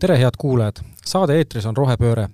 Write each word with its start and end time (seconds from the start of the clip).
tere, 0.00 0.18
head 0.18 0.36
kuulajad! 0.38 0.80
saade 1.04 1.34
eetris 1.36 1.66
on 1.66 1.76
Rohepööre. 1.76 2.28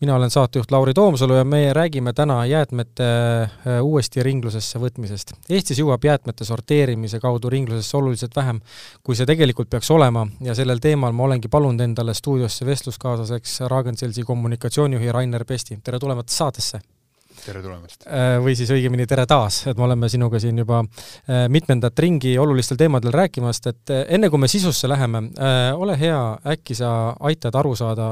mina 0.00 0.14
olen 0.16 0.30
saatejuht 0.30 0.70
Lauri 0.70 0.94
Toomsalu 0.94 1.34
ja 1.34 1.44
meie 1.44 1.72
räägime 1.72 2.12
täna 2.12 2.46
jäätmete 2.46 3.04
äh, 3.42 3.82
uuesti 3.82 4.22
ringlusesse 4.22 4.78
võtmisest. 4.78 5.34
Eestis 5.50 5.78
jõuab 5.78 6.04
jäätmete 6.04 6.44
sorteerimise 6.44 7.20
kaudu 7.20 7.50
ringlusesse 7.50 7.96
oluliselt 7.96 8.36
vähem, 8.36 8.60
kui 9.02 9.16
see 9.16 9.26
tegelikult 9.26 9.70
peaks 9.70 9.90
olema 9.90 10.26
ja 10.40 10.54
sellel 10.54 10.80
teemal 10.80 11.12
ma 11.12 11.28
olengi 11.28 11.48
palunud 11.48 11.80
endale 11.80 12.14
stuudiosse 12.14 12.66
vestluskaaslaseks 12.66 13.60
Ragn-Sellsi 13.68 14.24
kommunikatsioonijuhi 14.24 15.12
Rainer 15.12 15.44
Pesti. 15.44 15.78
tere 15.84 15.98
tulemast 15.98 16.28
saatesse! 16.28 16.80
Tere 17.44 17.62
tulemast! 17.62 18.06
Äh, 18.08 18.36
või 18.42 18.54
siis 18.58 18.70
õigemini 18.72 19.06
tere 19.08 19.26
taas, 19.28 19.62
et 19.68 19.78
me 19.78 19.86
oleme 19.86 20.08
sinuga 20.12 20.40
siin 20.42 20.58
juba 20.62 20.80
äh, 20.84 21.44
mitmendat 21.52 21.98
ringi 22.00 22.34
olulistel 22.40 22.78
teemadel 22.80 23.14
rääkimast, 23.14 23.68
et 23.70 23.92
äh, 23.92 24.04
enne 24.16 24.30
kui 24.32 24.40
me 24.40 24.48
sisusse 24.50 24.88
läheme, 24.90 25.24
ole 25.76 25.96
hea, 26.00 26.20
äkki 26.54 26.76
sa 26.78 26.90
aitad 27.28 27.54
aru 27.58 27.74
saada 27.78 28.06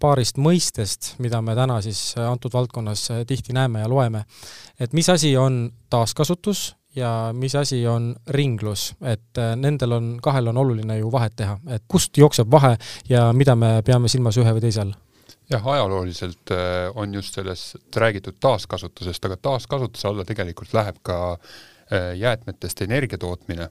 paarist 0.00 0.38
mõistest, 0.42 1.14
mida 1.22 1.40
me 1.44 1.54
täna 1.58 1.78
siis 1.84 2.00
antud 2.20 2.54
valdkonnas 2.54 3.08
tihti 3.28 3.56
näeme 3.56 3.82
ja 3.82 3.88
loeme. 3.90 4.24
et 4.80 4.92
mis 4.92 5.08
asi 5.08 5.36
on 5.36 5.70
taaskasutus 5.90 6.76
ja 6.96 7.32
mis 7.32 7.54
asi 7.54 7.86
on 7.86 8.14
ringlus, 8.28 8.94
et 9.02 9.42
nendel 9.56 9.92
on, 9.92 10.14
kahel 10.22 10.48
on 10.48 10.56
oluline 10.56 10.98
ju 10.98 11.12
vahet 11.12 11.36
teha, 11.36 11.58
et 11.68 11.84
kust 11.88 12.16
jookseb 12.16 12.50
vahe 12.50 12.76
ja 13.08 13.32
mida 13.32 13.56
me 13.56 13.82
peame 13.84 14.08
silmas 14.08 14.38
ühe 14.38 14.54
või 14.54 14.64
teise 14.64 14.86
all 14.86 14.96
jah, 15.50 15.66
ajalooliselt 15.66 16.50
äh, 16.50 16.58
on 16.94 17.14
just 17.14 17.34
sellest 17.34 17.96
räägitud 17.96 18.38
taaskasutusest, 18.40 19.24
aga 19.24 19.36
taaskasutuse 19.36 20.08
alla 20.08 20.24
tegelikult 20.24 20.72
läheb 20.76 20.96
ka 21.02 21.18
äh, 21.32 22.16
jäätmetest 22.16 22.82
energia 22.82 23.18
tootmine. 23.18 23.68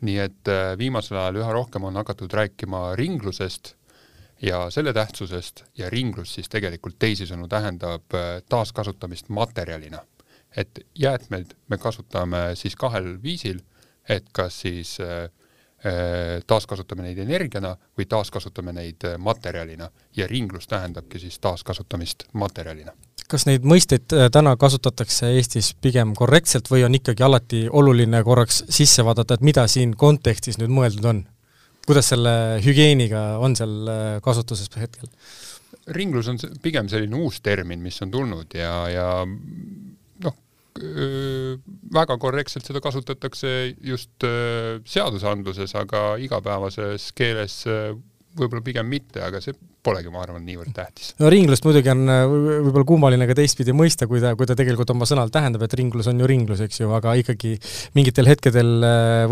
nii 0.00 0.18
et 0.22 0.48
äh, 0.48 0.78
viimasel 0.78 1.16
ajal 1.18 1.40
üha 1.40 1.52
rohkem 1.52 1.84
on 1.84 1.96
hakatud 1.98 2.32
rääkima 2.32 2.96
ringlusest 2.96 3.74
ja 4.42 4.70
selle 4.70 4.92
tähtsusest 4.92 5.64
ja 5.78 5.90
ringlus 5.90 6.34
siis 6.34 6.48
tegelikult 6.48 6.98
teisisõnu 6.98 7.48
tähendab 7.48 8.14
taaskasutamist 8.48 9.28
materjalina. 9.28 9.98
et 10.56 10.78
jäätmeid 10.94 11.54
me 11.68 11.78
kasutame 11.78 12.54
siis 12.54 12.76
kahel 12.76 13.22
viisil, 13.22 13.60
et 14.08 14.24
kas 14.32 14.60
siis 14.60 15.00
äh, 15.00 15.30
taaskasutame 16.46 17.04
neid 17.06 17.18
energiana 17.22 17.76
või 17.98 18.06
taaskasutame 18.10 18.72
neid 18.74 19.04
äh, 19.06 19.18
materjalina 19.18 19.90
ja 20.16 20.26
ringlus 20.26 20.66
tähendabki 20.66 21.18
siis 21.22 21.38
taaskasutamist 21.38 22.24
materjalina. 22.32 22.92
kas 23.28 23.46
neid 23.46 23.62
mõisteid 23.62 24.10
äh, 24.16 24.26
täna 24.34 24.56
kasutatakse 24.56 25.30
Eestis 25.36 25.74
pigem 25.74 26.14
korrektselt 26.18 26.70
või 26.70 26.82
on 26.84 26.94
ikkagi 26.98 27.22
alati 27.22 27.68
oluline 27.70 28.22
korraks 28.24 28.64
sisse 28.68 29.04
vaadata, 29.04 29.34
et 29.34 29.46
mida 29.46 29.66
siin 29.66 29.94
kontekstis 29.96 30.58
nüüd 30.58 30.74
mõeldud 30.74 31.04
on? 31.04 31.26
kuidas 31.86 32.10
selle 32.10 32.60
hügieeniga 32.64 33.38
on 33.38 33.54
seal 33.56 34.20
kasutuses 34.22 34.68
hetkel? 34.76 35.08
ringlus 35.94 36.28
on 36.28 36.38
pigem 36.62 36.88
selline 36.88 37.16
uus 37.16 37.40
termin, 37.40 37.80
mis 37.80 38.02
on 38.02 38.10
tulnud 38.10 38.54
ja, 38.54 38.72
ja 38.92 39.08
väga 41.94 42.18
korrektselt 42.20 42.66
seda 42.68 42.82
kasutatakse 42.84 43.54
just 43.84 44.26
seadusandluses, 44.88 45.74
aga 45.78 46.12
igapäevases 46.22 47.10
keeles 47.18 47.62
võib-olla 48.38 48.62
pigem 48.64 48.86
mitte, 48.88 49.20
aga 49.24 49.40
see 49.42 49.56
polegi, 49.84 50.10
ma 50.12 50.20
arvan, 50.22 50.42
niivõrd 50.46 50.72
tähtis. 50.76 51.12
no 51.18 51.30
ringlust 51.32 51.64
muidugi 51.66 51.90
on 51.92 52.02
võib-olla 52.06 52.86
kummaline 52.88 53.28
ka 53.30 53.36
teistpidi 53.38 53.74
mõista, 53.76 54.08
kui 54.10 54.20
ta, 54.22 54.34
kui 54.38 54.48
ta 54.48 54.56
tegelikult 54.58 54.92
oma 54.94 55.08
sõnalt 55.08 55.32
tähendab, 55.34 55.64
et 55.64 55.76
ringlus 55.78 56.10
on 56.10 56.20
ju 56.20 56.28
ringlus, 56.28 56.62
eks 56.64 56.82
ju, 56.82 56.90
aga 56.94 57.14
ikkagi 57.22 57.56
mingitel 57.96 58.28
hetkedel 58.30 58.72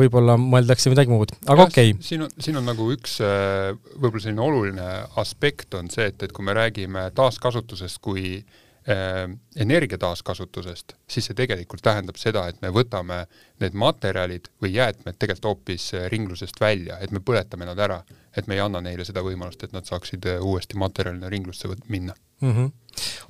võib-olla 0.01 0.39
mõeldakse 0.41 0.93
midagi 0.93 1.13
muud, 1.13 1.35
aga 1.45 1.69
okei 1.69 1.95
okay.. 1.95 2.07
siin 2.09 2.27
on, 2.27 2.37
siin 2.41 2.61
on 2.61 2.71
nagu 2.73 2.91
üks 2.95 3.19
võib-olla 3.23 4.23
selline 4.27 4.47
oluline 4.47 4.93
aspekt 5.23 5.77
on 5.79 5.91
see, 5.93 6.09
et, 6.13 6.23
et 6.27 6.35
kui 6.35 6.47
me 6.47 6.57
räägime 6.57 7.09
taaskasutusest 7.17 8.01
kui 8.05 8.39
äh, 8.39 8.47
Äh, 8.47 8.66
energia 8.87 9.99
taaskasutusest, 9.99 10.93
siis 11.11 11.27
see 11.27 11.35
tegelikult 11.35 11.83
tähendab 11.83 12.19
seda, 12.21 12.45
et 12.47 12.61
me 12.63 12.71
võtame 12.71 13.25
need 13.63 13.75
materjalid 13.75 14.47
või 14.63 14.77
jäätmed 14.77 15.19
tegelikult 15.19 15.51
hoopis 15.51 15.89
äh, 15.95 16.07
ringlusest 16.13 16.61
välja, 16.61 17.01
et 17.03 17.11
me 17.11 17.19
põletame 17.25 17.67
nad 17.67 17.79
ära, 17.83 18.03
et 18.37 18.47
me 18.47 18.55
ei 18.55 18.63
anna 18.63 18.81
neile 18.85 19.05
seda 19.05 19.25
võimalust, 19.27 19.65
et 19.65 19.75
nad 19.75 19.89
saaksid 19.89 20.29
äh, 20.31 20.43
uuesti 20.43 20.79
materjalina 20.79 21.31
ringlusse 21.33 21.69
minna 21.89 22.15
mm. 22.41 22.53
-hmm 22.53 22.73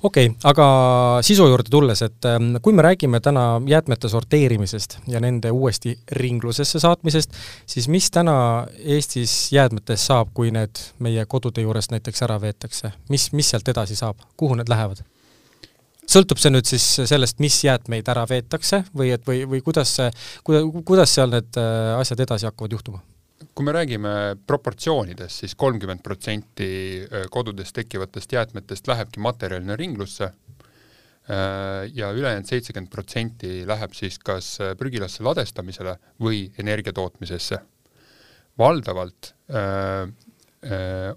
okei 0.03 0.25
okay,, 0.25 0.37
aga 0.43 0.67
sisu 1.21 1.47
juurde 1.47 1.69
tulles, 1.69 2.01
et 2.01 2.25
ähm, 2.25 2.55
kui 2.61 2.73
me 2.73 2.81
räägime 2.81 3.19
täna 3.19 3.61
jäätmete 3.67 4.09
sorteerimisest 4.09 4.97
ja 5.07 5.19
nende 5.19 5.51
uuesti 5.51 5.99
ringlusesse 6.11 6.79
saatmisest, 6.79 7.33
siis 7.65 7.87
mis 7.87 8.11
täna 8.11 8.67
Eestis 8.77 9.51
jäätmetest 9.51 10.05
saab, 10.05 10.29
kui 10.33 10.51
need 10.51 10.79
meie 10.99 11.25
kodude 11.25 11.61
juurest 11.61 11.91
näiteks 11.91 12.21
ära 12.21 12.41
veetakse, 12.41 12.91
mis, 13.09 13.31
mis 13.33 13.49
sealt 13.49 13.67
edasi 13.67 13.95
saab, 13.95 14.17
kuhu 14.37 14.55
need 14.55 14.69
lähevad? 14.69 15.03
Sõltub 16.07 16.39
see 16.39 16.53
nüüd 16.53 16.67
siis 16.67 16.85
sellest, 17.09 17.41
mis 17.43 17.57
jäätmeid 17.65 18.07
ära 18.11 18.23
veetakse 18.29 18.83
või 18.95 19.11
et 19.15 19.27
või, 19.27 19.43
või 19.49 19.61
kuidas 19.65 19.93
see, 19.99 20.09
kuidas, 20.47 21.13
seal 21.13 21.31
need 21.33 21.59
äh, 21.59 21.93
asjad 21.99 22.23
edasi 22.25 22.49
hakkavad 22.49 22.77
juhtuma? 22.77 23.03
kui 23.57 23.65
me 23.65 23.73
räägime 23.73 24.11
proportsioonidest, 24.49 25.43
siis 25.43 25.55
kolmkümmend 25.57 26.03
protsenti 26.05 26.69
äh, 27.03 27.25
kodudes 27.33 27.73
tekkivatest 27.75 28.33
jäätmetest 28.33 28.87
lähebki 28.87 29.21
materjalina 29.21 29.75
ringlusse 29.77 30.29
äh, 30.29 31.89
ja 31.93 32.11
ülejäänud 32.15 32.49
seitsekümmend 32.49 32.93
protsenti 32.93 33.65
läheb 33.67 33.97
siis 33.97 34.19
kas 34.19 34.55
prügilasse 34.79 35.25
ladestamisele 35.27 35.97
või 36.23 36.47
energia 36.57 36.93
tootmisesse. 36.93 37.59
valdavalt 38.57 39.33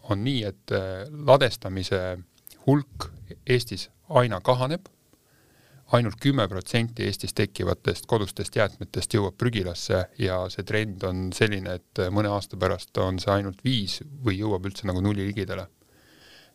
on 0.03 0.21
nii, 0.23 0.43
et 0.45 0.73
ladestamise 1.27 2.19
hulk 2.67 3.07
Eestis 3.49 3.89
aina 4.11 4.41
kahaneb 4.41 4.89
ainult 5.93 6.21
kümme 6.23 6.49
protsenti 6.49 7.05
Eestis 7.05 7.35
tekkivatest 7.35 8.07
kodustest 8.07 8.57
jäätmetest 8.57 9.15
jõuab 9.15 9.35
prügilasse 9.39 10.05
ja 10.19 10.39
see 10.53 10.67
trend 10.67 11.03
on 11.07 11.31
selline, 11.35 11.75
et 11.81 12.03
mõne 12.15 12.31
aasta 12.31 12.59
pärast 12.61 12.99
on 13.03 13.19
see 13.23 13.33
ainult 13.35 13.65
viis 13.67 13.99
või 14.25 14.39
jõuab 14.39 14.69
üldse 14.71 14.87
nagu 14.87 15.03
nulli 15.03 15.27
ligidale. 15.27 15.67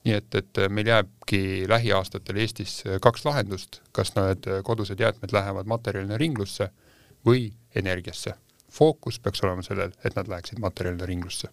nii 0.05 0.13
et, 0.13 0.35
et 0.35 0.59
meil 0.69 0.87
jääbki 0.87 1.41
lähiaastatel 1.67 2.37
Eestis 2.37 2.83
kaks 3.01 3.25
lahendust, 3.25 3.81
kas 3.91 4.13
need 4.15 4.47
kodused 4.63 4.99
jäätmed 4.99 5.33
lähevad 5.33 5.65
materjalina 5.65 6.17
ringlusse 6.17 6.69
või 7.25 7.53
energiasse. 7.75 8.35
fookus 8.71 9.19
peaks 9.19 9.43
olema 9.43 9.63
sellel, 9.63 9.91
et 10.03 10.15
nad 10.15 10.27
läheksid 10.27 10.59
materjalina 10.59 11.05
ringlusse 11.05 11.49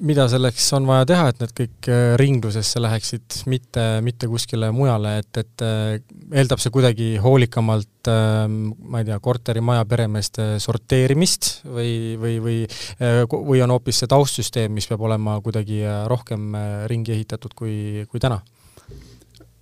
mida 0.00 0.24
selleks 0.30 0.64
on 0.76 0.86
vaja 0.88 1.06
teha, 1.08 1.26
et 1.30 1.40
need 1.42 1.52
kõik 1.56 1.88
äh, 1.92 2.02
ringlusesse 2.20 2.80
läheksid, 2.82 3.40
mitte, 3.50 3.84
mitte 4.04 4.28
kuskile 4.30 4.70
mujale, 4.74 5.16
et, 5.22 5.40
et 5.42 5.64
äh, 5.64 5.98
eeldab 6.40 6.62
see 6.62 6.72
kuidagi 6.74 7.08
hoolikamalt 7.22 8.10
ähm, 8.12 8.72
ma 8.92 9.02
ei 9.02 9.08
tea, 9.08 9.18
korterimaja 9.22 9.84
peremeeste 9.90 10.46
sorteerimist 10.62 11.50
või, 11.68 11.92
või, 12.20 12.38
või 12.44 12.56
äh, 12.64 13.22
või 13.28 13.60
on 13.64 13.74
hoopis 13.76 14.02
see 14.02 14.10
taustsüsteem, 14.10 14.72
mis 14.76 14.88
peab 14.90 15.04
olema 15.08 15.36
kuidagi 15.44 15.82
rohkem 16.10 16.56
ringi 16.90 17.14
ehitatud 17.18 17.54
kui, 17.58 18.06
kui 18.10 18.22
täna? 18.22 18.40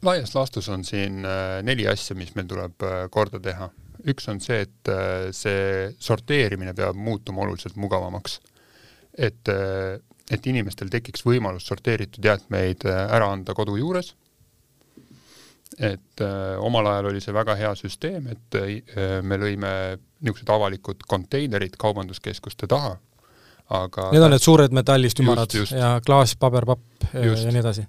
laias 0.07 0.31
laastus 0.37 0.69
on 0.71 0.85
siin 0.87 1.25
neli 1.67 1.89
asja, 1.91 2.15
mis 2.15 2.31
meil 2.37 2.47
tuleb 2.47 2.85
korda 3.11 3.41
teha. 3.43 3.67
üks 4.07 4.29
on 4.31 4.39
see, 4.41 4.61
et 4.63 4.91
see 5.35 5.89
sorteerimine 5.99 6.75
peab 6.79 6.95
muutuma 6.95 7.43
oluliselt 7.43 7.75
mugavamaks. 7.77 8.39
et 9.19 9.51
et 10.31 10.47
inimestel 10.47 10.91
tekiks 10.93 11.25
võimalus 11.27 11.69
sorteeritud 11.69 12.25
jäätmeid 12.25 12.87
äh, 12.89 13.05
ära 13.17 13.31
anda 13.33 13.55
kodu 13.57 13.77
juures. 13.81 14.15
et 15.79 16.21
äh, 16.25 16.59
omal 16.65 16.87
ajal 16.91 17.11
oli 17.13 17.21
see 17.21 17.35
väga 17.35 17.55
hea 17.55 17.75
süsteem, 17.79 18.27
et 18.33 18.57
äh, 18.59 19.21
me 19.23 19.39
lõime 19.39 19.73
niisugused 20.21 20.49
avalikud 20.51 21.05
konteinerid 21.07 21.77
kaubanduskeskuste 21.79 22.67
taha, 22.67 22.97
aga 23.71 24.09
Need 24.13 24.25
on 24.25 24.33
need 24.35 24.43
suured 24.43 24.75
metallist 24.75 25.21
ümarad 25.23 25.53
just, 25.53 25.73
just. 25.73 25.79
ja 25.79 25.99
klaas, 26.05 26.35
paber, 26.41 26.67
papp 26.67 27.13
ja, 27.13 27.31
ja 27.31 27.53
nii 27.53 27.63
edasi. 27.63 27.87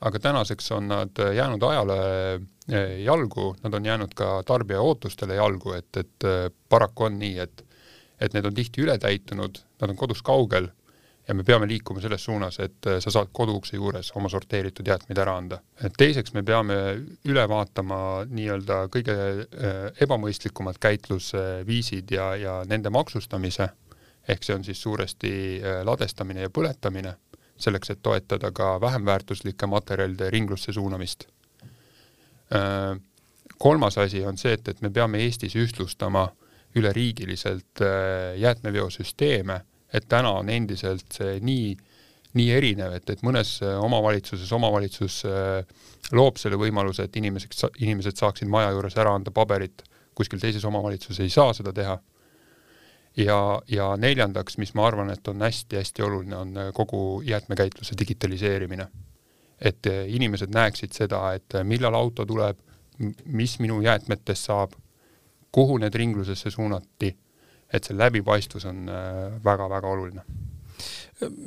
aga 0.00 0.20
tänaseks 0.28 0.70
on 0.76 0.88
nad 0.92 1.24
jäänud 1.34 1.62
ajale 1.66 1.98
äh, 2.36 2.94
jalgu, 3.02 3.56
nad 3.64 3.74
on 3.74 3.90
jäänud 3.90 4.14
ka 4.14 4.42
tarbija 4.46 4.80
ootustele 4.80 5.40
jalgu, 5.40 5.74
et, 5.80 5.90
et 5.96 6.28
äh, 6.28 6.46
paraku 6.68 7.10
on 7.10 7.18
nii, 7.18 7.36
et 7.42 7.66
et 8.22 8.34
need 8.36 8.46
on 8.46 8.54
tihti 8.54 8.84
ületäitunud, 8.84 9.58
nad 9.82 9.90
on 9.90 9.96
kodus 9.98 10.22
kaugel 10.22 10.68
ja 11.28 11.34
me 11.34 11.44
peame 11.44 11.68
liikuma 11.68 12.00
selles 12.00 12.24
suunas, 12.24 12.58
et 12.60 12.86
äh, 12.86 12.98
sa 13.00 13.10
saad 13.10 13.30
koduukse 13.32 13.76
juures 13.76 14.10
oma 14.18 14.28
sorteeritud 14.28 14.86
jäätmeid 14.86 15.18
ära 15.18 15.36
anda. 15.38 15.60
teiseks 15.98 16.34
me 16.34 16.42
peame 16.42 16.78
üle 17.24 17.44
vaatama 17.48 17.98
nii-öelda 18.28 18.86
kõige 18.92 19.14
äh, 19.14 19.80
ebamõistlikumad 20.02 20.80
käitlusviisid 20.82 22.10
ja, 22.10 22.32
ja 22.36 22.56
nende 22.66 22.90
maksustamise, 22.90 23.68
ehk 24.28 24.42
see 24.44 24.56
on 24.56 24.64
siis 24.64 24.82
suuresti 24.82 25.32
äh, 25.62 25.82
ladestamine 25.86 26.48
ja 26.48 26.50
põletamine, 26.50 27.14
selleks, 27.56 27.94
et 27.94 28.02
toetada 28.02 28.50
ka 28.50 28.74
vähem 28.80 29.06
väärtuslike 29.06 29.66
materjalide 29.66 30.30
ringlusse 30.30 30.72
suunamist. 30.72 31.28
kolmas 33.58 33.96
asi 33.98 34.24
on 34.26 34.36
see, 34.36 34.52
et, 34.52 34.68
et 34.68 34.80
me 34.82 34.90
peame 34.90 35.22
Eestis 35.24 35.54
ühtlustama 35.56 36.26
üleriigiliselt 36.76 37.80
jäätmeveosüsteeme 38.36 39.60
et 39.92 40.08
täna 40.08 40.30
on 40.40 40.48
endiselt 40.48 41.12
see 41.12 41.38
nii 41.40 41.72
nii 42.38 42.52
erinev, 42.56 42.94
et, 42.96 43.10
et 43.12 43.22
mõnes 43.26 43.58
omavalitsuses 43.62 44.52
omavalitsus 44.56 45.18
loob 46.16 46.38
selle 46.40 46.56
võimaluse, 46.60 47.04
et 47.04 47.16
inimesed, 47.20 47.52
inimesed 47.84 48.16
saaksid 48.16 48.48
maja 48.52 48.72
juures 48.72 48.96
ära 48.96 49.12
anda 49.18 49.32
paberit, 49.34 49.84
kuskil 50.16 50.40
teises 50.40 50.64
omavalitsuses 50.68 51.20
ei 51.24 51.32
saa 51.32 51.52
seda 51.56 51.74
teha. 51.76 51.98
ja, 53.16 53.38
ja 53.68 53.90
neljandaks, 53.96 54.56
mis 54.58 54.74
ma 54.74 54.86
arvan, 54.88 55.10
et 55.12 55.28
on 55.28 55.44
hästi-hästi 55.44 56.02
oluline, 56.02 56.36
on 56.36 56.54
kogu 56.74 57.22
jäätmekäitluse 57.26 57.98
digitaliseerimine. 57.98 58.88
et 59.60 59.86
inimesed 60.06 60.50
näeksid 60.54 60.92
seda, 60.92 61.34
et 61.34 61.54
millal 61.62 61.94
auto 61.94 62.24
tuleb, 62.26 62.58
mis 63.24 63.58
minu 63.58 63.80
jäätmetest 63.82 64.48
saab, 64.48 64.72
kuhu 65.52 65.76
need 65.78 65.94
ringlusesse 65.94 66.50
suunati, 66.50 67.16
et 67.72 67.84
see 67.84 67.96
läbipaistvus 67.96 68.66
on 68.68 68.84
väga-väga 69.44 69.88
oluline 69.88 70.24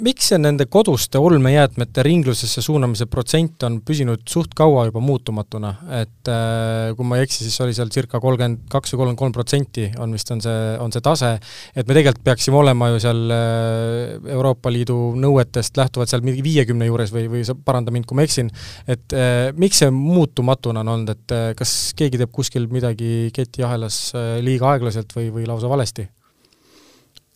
miks 0.06 0.30
see 0.31 0.39
nende 0.39 0.68
koduste 0.72 1.19
olmejäätmete 1.22 2.04
ringlusesse 2.06 2.62
suunamise 2.63 3.07
protsent 3.12 3.63
on 3.68 3.80
püsinud 3.86 4.24
suht 4.30 4.54
kaua 4.57 4.86
juba 4.89 5.01
muutumatuna, 5.04 5.72
et 6.00 6.31
äh, 6.31 6.94
kui 6.98 7.07
ma 7.07 7.19
ei 7.19 7.25
eksi, 7.25 7.44
siis 7.45 7.57
oli 7.63 7.75
seal 7.75 7.92
circa 7.94 8.22
kolmkümmend 8.24 8.66
kaks 8.72 8.94
või 8.94 9.01
kolmkümmend 9.01 9.22
kolm 9.22 9.36
protsenti 9.36 9.88
on 10.01 10.16
vist, 10.16 10.31
on 10.33 10.44
see, 10.44 10.63
on 10.81 10.94
see 10.95 11.06
tase, 11.06 11.31
et 11.75 11.86
me 11.88 11.98
tegelikult 11.98 12.24
peaksime 12.25 12.60
olema 12.62 12.89
ju 12.94 13.01
seal 13.04 13.24
äh, 13.36 14.33
Euroopa 14.36 14.74
Liidu 14.74 15.00
nõuetest 15.22 15.80
lähtuvalt 15.80 16.12
seal 16.12 16.25
mingi 16.25 16.44
viiekümne 16.45 16.89
juures 16.89 17.13
või, 17.16 17.28
või 17.31 17.45
sa 17.48 17.56
paranda 17.56 17.94
mind, 17.95 18.07
kui 18.10 18.19
ma 18.19 18.28
eksin, 18.28 18.51
et 18.88 19.16
äh, 19.16 19.50
miks 19.60 19.83
see 19.83 19.94
muutumatuna 19.94 20.86
on 20.86 20.94
olnud, 20.98 21.16
et 21.16 21.39
kas 21.60 21.78
keegi 21.98 22.21
teeb 22.21 22.33
kuskil 22.36 22.69
midagi 22.71 23.31
ketiahelas 23.36 24.00
liiga 24.45 24.74
aeglaselt 24.74 25.16
või, 25.18 25.31
või 25.33 25.50
lausa 25.50 25.71
valesti? 25.71 26.10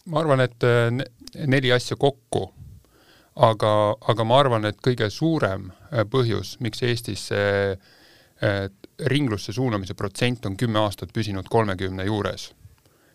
Ma 0.09 0.23
arvan, 0.23 0.43
et 0.43 0.65
äh, 0.65 0.89
neli 1.47 1.73
asja 1.73 1.97
kokku. 1.99 2.49
aga, 3.39 3.95
aga 4.11 4.23
ma 4.27 4.39
arvan, 4.41 4.65
et 4.67 4.79
kõige 4.83 5.07
suurem 5.13 5.69
äh, 5.69 6.03
põhjus, 6.11 6.57
miks 6.59 6.81
Eestis 6.83 7.29
see 7.29 7.71
äh, 7.71 8.65
ringlusse 9.07 9.53
suunamise 9.55 9.95
protsent 9.95 10.45
on 10.45 10.57
kümme 10.59 10.81
aastat 10.81 11.13
püsinud 11.15 11.47
kolmekümne 11.49 12.03
juures. 12.05 12.51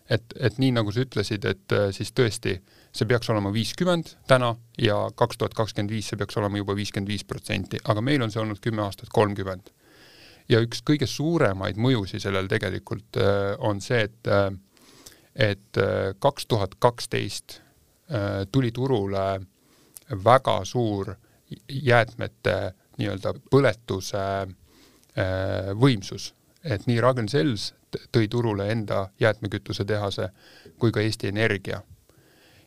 et, 0.09 0.33
et 0.39 0.57
nii 0.61 0.71
nagu 0.71 0.91
sa 0.93 1.01
ütlesid, 1.01 1.45
et 1.49 1.73
siis 1.93 2.11
tõesti, 2.13 2.59
see 2.93 3.07
peaks 3.09 3.29
olema 3.33 3.49
viiskümmend 3.53 4.11
täna 4.29 4.51
ja 4.77 4.97
kaks 5.17 5.37
tuhat 5.37 5.55
kakskümmend 5.57 5.89
viis 5.89 6.09
see 6.09 6.17
peaks 6.17 6.37
olema 6.37 6.57
juba 6.57 6.75
viiskümmend 6.77 7.09
viis 7.09 7.25
protsenti, 7.25 7.79
aga 7.89 8.01
meil 8.05 8.21
on 8.21 8.33
see 8.33 8.41
olnud 8.41 8.61
kümme 8.61 8.85
aastat 8.85 9.09
kolmkümmend. 9.13 9.71
ja 10.49 10.61
üks 10.61 10.81
kõige 10.85 11.09
suuremaid 11.09 11.77
mõjusi 11.77 12.21
sellel 12.21 12.47
tegelikult 12.47 13.17
on 13.59 13.81
see, 13.81 14.05
et 14.05 14.29
et 15.35 15.77
kaks 16.19 16.45
tuhat 16.47 16.75
kaksteist 16.79 17.61
Äh, 18.13 18.47
tuli 18.51 18.71
turule 18.71 19.41
väga 20.23 20.65
suur 20.65 21.15
jäätmete 21.69 22.73
nii-öelda 22.97 23.31
põletuse 23.49 24.19
äh, 24.21 25.71
võimsus, 25.73 26.27
et 26.61 26.85
nii 26.85 26.99
Ragn-Sells 27.01 27.71
tõi 28.13 28.27
turule 28.29 28.67
enda 28.69 29.07
jäätmekütusetehase 29.19 30.29
kui 30.77 30.93
ka 30.93 31.01
Eesti 31.01 31.27
Energia. 31.33 31.81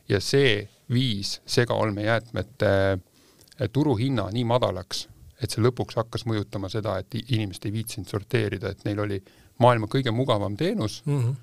ja 0.09 0.19
see 0.19 0.67
viis 0.91 1.41
segaolmejäätmete 1.45 2.67
äh, 2.91 3.69
turuhinna 3.71 4.27
nii 4.31 4.43
madalaks, 4.43 5.07
et 5.41 5.55
see 5.55 5.63
lõpuks 5.63 5.95
hakkas 5.95 6.25
mõjutama 6.25 6.67
seda, 6.69 6.97
et 6.99 7.15
inimesed 7.15 7.65
ei 7.65 7.71
viitsinud 7.71 8.11
sorteerida, 8.11 8.69
et 8.75 8.83
neil 8.83 8.99
oli 8.99 9.23
maailma 9.59 9.87
kõige 9.87 10.11
mugavam 10.11 10.57
teenus 10.57 11.01
mm, 11.05 11.23
-hmm. 11.23 11.35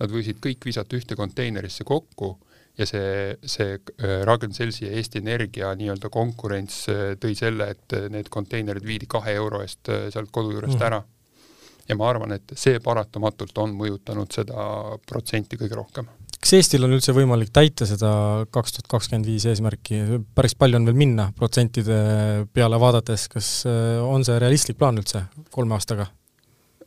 Nad 0.00 0.12
võisid 0.12 0.40
kõik 0.42 0.64
visata 0.68 0.96
ühte 0.98 1.16
konteinerisse 1.16 1.84
kokku 1.84 2.34
ja 2.78 2.86
see, 2.88 3.36
see 3.48 3.76
äh, 3.76 4.22
Ragn-Sellsi 4.28 4.86
ja 4.86 4.96
Eesti 4.96 5.22
Energia 5.24 5.72
nii-öelda 5.78 6.10
konkurents 6.12 6.84
äh, 6.92 7.04
tõi 7.20 7.36
selle, 7.38 7.70
et 7.76 7.96
äh, 7.96 8.08
need 8.12 8.28
konteinerid 8.32 8.84
viidi 8.86 9.08
kahe 9.10 9.36
euro 9.40 9.62
eest 9.64 9.88
sealt 10.12 10.32
kodu 10.32 10.52
juurest 10.54 10.76
mm. 10.76 10.86
ära. 10.88 11.02
ja 11.88 11.94
ma 11.96 12.08
arvan, 12.10 12.34
et 12.34 12.52
see 12.58 12.80
paratamatult 12.82 13.58
on 13.62 13.74
mõjutanud 13.78 14.32
seda 14.34 14.68
protsenti 15.06 15.56
kõige 15.56 15.78
rohkem. 15.78 16.08
kas 16.40 16.52
Eestil 16.58 16.84
on 16.84 16.96
üldse 16.98 17.14
võimalik 17.16 17.52
täita 17.54 17.86
seda 17.88 18.10
kaks 18.50 18.76
tuhat 18.76 18.90
kakskümmend 18.90 19.30
viis 19.30 19.46
eesmärki, 19.46 20.02
päris 20.34 20.58
palju 20.58 20.80
on 20.80 20.90
veel 20.90 20.98
minna 20.98 21.30
protsentide 21.36 21.98
peale 22.52 22.80
vaadates, 22.82 23.28
kas 23.32 23.50
on 23.66 24.26
see 24.26 24.38
realistlik 24.42 24.78
plaan 24.78 25.00
üldse 25.00 25.24
kolme 25.54 25.78
aastaga? 25.78 26.10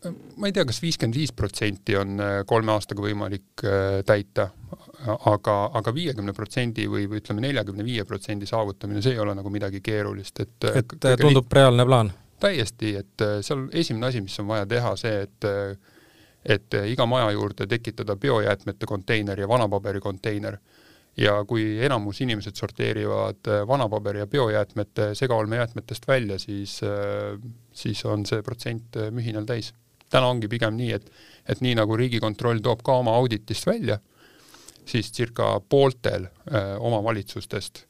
Ma 0.06 0.48
ei 0.48 0.54
tea 0.56 0.64
kas, 0.64 0.78
kas 0.78 0.84
viiskümmend 0.86 1.18
viis 1.20 1.34
protsenti 1.36 1.98
on 2.00 2.22
kolme 2.48 2.72
aastaga 2.72 3.04
võimalik 3.04 3.64
täita, 4.08 4.50
aga, 5.28 5.58
aga 5.76 5.94
viiekümne 5.96 6.34
protsendi 6.38 6.88
või, 6.88 7.10
või 7.12 7.20
ütleme, 7.20 7.44
neljakümne 7.44 7.84
viie 7.84 8.06
protsendi 8.08 8.48
saavutamine, 8.48 9.04
see 9.04 9.18
ei 9.18 9.20
ole 9.20 9.36
nagu 9.36 9.52
midagi 9.52 9.84
keerulist, 9.84 10.40
et 10.46 10.72
et 10.72 10.98
tundub 11.00 11.44
liit... 11.44 11.60
reaalne 11.60 11.88
plaan? 11.90 12.14
täiesti, 12.40 12.96
et 13.00 13.24
äh, 13.24 13.40
seal 13.46 13.68
esimene 13.76 14.10
asi, 14.10 14.22
mis 14.24 14.38
on 14.42 14.50
vaja 14.50 14.68
teha, 14.70 14.96
see, 15.00 15.24
et 15.28 15.48
äh, 15.48 15.96
et 16.50 16.74
äh, 16.78 16.88
iga 16.94 17.06
maja 17.10 17.32
juurde 17.36 17.68
tekitada 17.68 18.16
biojäätmete 18.16 18.88
konteiner 18.88 19.40
ja 19.40 19.48
vanapaberi 19.48 20.00
konteiner. 20.00 20.58
ja 21.18 21.34
kui 21.44 21.84
enamus 21.84 22.22
inimesed 22.22 22.56
sorteerivad 22.56 23.48
vanapaberi 23.68 24.20
ja 24.20 24.28
biojäätmete 24.28 25.16
segaolmejäätmetest 25.16 26.08
välja, 26.08 26.38
siis, 26.40 26.80
siis 27.74 28.06
on 28.06 28.24
see 28.26 28.42
protsent 28.42 28.96
mühinal 29.12 29.44
täis. 29.44 29.74
Täna 30.10 30.30
ongi 30.30 30.50
pigem 30.52 30.78
nii, 30.78 30.92
et, 30.98 31.12
et 31.50 31.62
nii 31.62 31.76
nagu 31.80 31.98
Riigikontroll 31.98 32.62
toob 32.66 32.84
ka 32.86 33.00
oma 33.02 33.16
auditist 33.18 33.68
välja 33.70 34.00
siis 34.90 35.12
circa 35.14 35.60
pooltel 35.70 36.26
äh, 36.26 36.76
omavalitsustest 36.80 37.86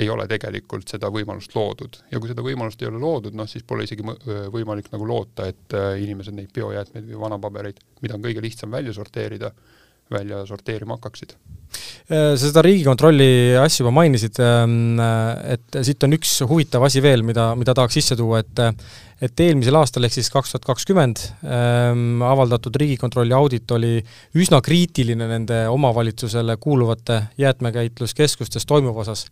ei 0.00 0.08
ole 0.08 0.24
tegelikult 0.30 0.88
seda 0.88 1.10
võimalust 1.12 1.52
loodud. 1.52 1.98
Ja 2.12 2.20
kui 2.20 2.30
seda 2.30 2.44
võimalust 2.44 2.80
ei 2.80 2.88
ole 2.88 3.00
loodud, 3.02 3.34
noh 3.36 3.48
siis 3.50 3.66
pole 3.68 3.84
isegi 3.84 4.04
võimalik 4.54 4.88
nagu 4.94 5.06
loota, 5.06 5.50
et 5.50 5.76
äh, 5.76 5.98
inimesed 6.00 6.36
neid 6.36 6.54
biojäätmeid 6.56 7.10
või 7.10 7.20
vanapabereid, 7.26 7.82
mida 8.00 8.16
on 8.16 8.24
kõige 8.24 8.44
lihtsam 8.44 8.72
välja 8.72 8.94
sorteerida, 8.96 9.50
välja 10.10 10.40
sorteerima 10.48 10.96
hakkaksid. 10.96 11.34
Äh, 11.34 12.32
sa 12.32 12.46
seda 12.46 12.64
Riigikontrolli 12.64 13.58
asja 13.60 13.84
juba 13.84 13.92
mainisid, 13.98 14.40
ähm, 14.40 15.02
et 15.52 15.82
siit 15.84 16.08
on 16.08 16.16
üks 16.16 16.38
huvitav 16.48 16.86
asi 16.88 17.04
veel, 17.04 17.26
mida, 17.26 17.50
mida 17.58 17.76
tahaks 17.76 18.00
sisse 18.00 18.16
tuua, 18.18 18.40
et 18.40 18.64
et 19.20 19.42
eelmisel 19.44 19.76
aastal, 19.76 20.06
ehk 20.06 20.14
siis 20.16 20.30
kaks 20.32 20.54
tuhat 20.54 20.66
kakskümmend, 20.68 21.22
ähm, 21.44 22.22
avaldatud 22.24 22.76
Riigikontrolli 22.80 23.36
audit 23.36 23.70
oli 23.76 23.98
üsna 24.40 24.62
kriitiline 24.64 25.28
nende 25.28 25.60
omavalitsusele 25.72 26.56
kuuluvate 26.60 27.20
jäätmekäitluskeskustes 27.40 28.66
toimuva 28.66 29.04
osas. 29.04 29.26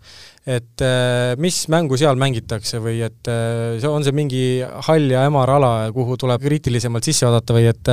et 0.47 0.81
äh, 0.85 1.35
mis 1.37 1.67
mängu 1.69 1.97
seal 1.97 2.17
mängitakse 2.17 2.81
või 2.85 3.03
et 3.05 3.29
äh, 3.29 3.81
see 3.81 3.89
on 3.89 4.05
see 4.05 4.17
mingi 4.17 4.45
hall 4.89 5.11
ja 5.11 5.27
hämar 5.27 5.51
ala, 5.57 5.73
kuhu 5.93 6.17
tuleb 6.17 6.45
kriitilisemalt 6.45 7.05
sisse 7.05 7.27
vaadata 7.27 7.57
või 7.57 7.69
et 7.69 7.93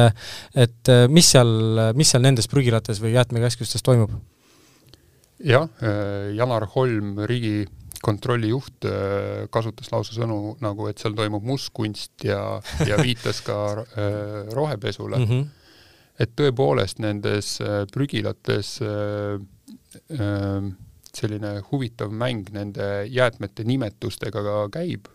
et 0.56 0.90
mis 1.10 1.28
seal, 1.32 1.52
mis 1.96 2.10
seal 2.12 2.24
nendes 2.24 2.48
prügilates 2.52 3.00
või 3.02 3.16
jäätmekeskustes 3.16 3.84
toimub? 3.84 4.16
jah, 5.44 5.70
äh, 5.82 6.36
Janar 6.36 6.68
Holm, 6.75 7.16
Riigikontrolli 8.06 8.50
juht, 8.50 8.86
äh, 8.86 9.48
kasutas 9.50 9.90
lausa 9.92 10.14
sõnu 10.14 10.58
nagu, 10.62 10.86
et 10.88 11.02
seal 11.02 11.16
toimub 11.18 11.44
mustkunst 11.44 12.24
ja, 12.24 12.62
ja 12.86 13.00
viitas 13.02 13.42
ka 13.42 13.82
äh, 13.82 14.54
rohepesule 14.54 15.18
mm. 15.18 15.26
-hmm. 15.26 15.48
et 16.20 16.36
tõepoolest 16.36 17.00
nendes 17.00 17.58
prügilates 17.92 18.80
selline 21.16 21.52
huvitav 21.72 22.12
mäng 22.12 22.52
nende 22.52 23.08
jäätmete 23.10 23.64
nimetustega 23.64 24.44
ka 24.44 24.70
käib. 24.72 25.08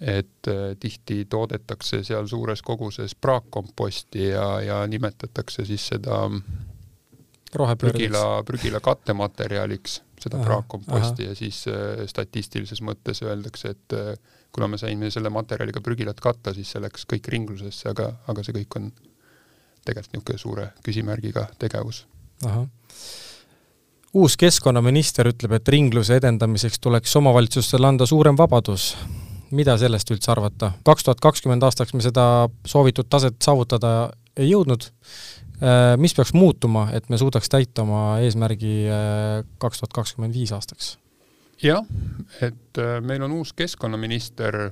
et 0.00 0.48
tihti 0.80 1.24
toodetakse 1.24 2.02
seal 2.04 2.26
suures 2.26 2.62
koguses 2.62 3.14
praakkomposti 3.14 4.28
ja, 4.28 4.60
ja 4.60 4.86
nimetatakse 4.86 5.64
siis 5.64 5.86
seda 5.86 6.28
prügila, 7.78 8.42
prügila 8.44 8.80
kattematerjaliks, 8.80 10.02
seda 10.26 10.42
praakkomposti 10.42 11.28
ja 11.28 11.34
siis 11.38 11.62
äh, 11.70 12.04
statistilises 12.10 12.82
mõttes 12.84 13.22
öeldakse, 13.24 13.74
et 13.76 13.96
äh, 13.96 14.14
kuna 14.52 14.68
me 14.70 14.78
saime 14.80 15.10
selle 15.14 15.30
materjaliga 15.32 15.82
prügilat 15.84 16.20
katta, 16.22 16.54
siis 16.56 16.72
see 16.72 16.82
läks 16.82 17.06
kõik 17.10 17.28
ringlusesse, 17.32 17.88
aga, 17.92 18.10
aga 18.30 18.44
see 18.46 18.56
kõik 18.56 18.80
on 18.80 18.90
tegelikult 19.86 20.16
niisugune 20.16 20.42
suure 20.42 20.66
küsimärgiga 20.84 21.46
tegevus. 21.60 22.04
uus 24.16 24.36
keskkonnaminister 24.36 25.28
ütleb, 25.30 25.52
et 25.58 25.68
ringluse 25.68 26.16
edendamiseks 26.18 26.80
tuleks 26.80 27.16
omavalitsustele 27.16 27.86
anda 27.86 28.06
suurem 28.06 28.36
vabadus. 28.38 28.96
mida 29.50 29.78
sellest 29.78 30.10
üldse 30.10 30.30
arvata? 30.32 30.72
kaks 30.84 31.04
tuhat 31.04 31.20
kakskümmend 31.20 31.62
aastaks 31.62 31.94
me 31.94 32.02
seda 32.02 32.48
soovitud 32.66 33.06
taset 33.08 33.36
saavutada 33.42 34.10
ei 34.36 34.50
jõudnud 34.50 34.90
mis 35.96 36.14
peaks 36.14 36.34
muutuma, 36.36 36.88
et 36.92 37.08
me 37.08 37.18
suudaks 37.18 37.48
täita 37.48 37.84
oma 37.86 38.18
eesmärgi 38.20 38.74
äh, 38.92 39.44
kaks 39.62 39.80
tuhat 39.80 39.94
kakskümmend 39.96 40.36
viis 40.36 40.52
aastaks? 40.52 40.96
jah, 41.62 41.86
et 42.44 42.80
äh, 42.82 42.98
meil 43.00 43.24
on 43.24 43.38
uus 43.38 43.54
keskkonnaminister, 43.56 44.70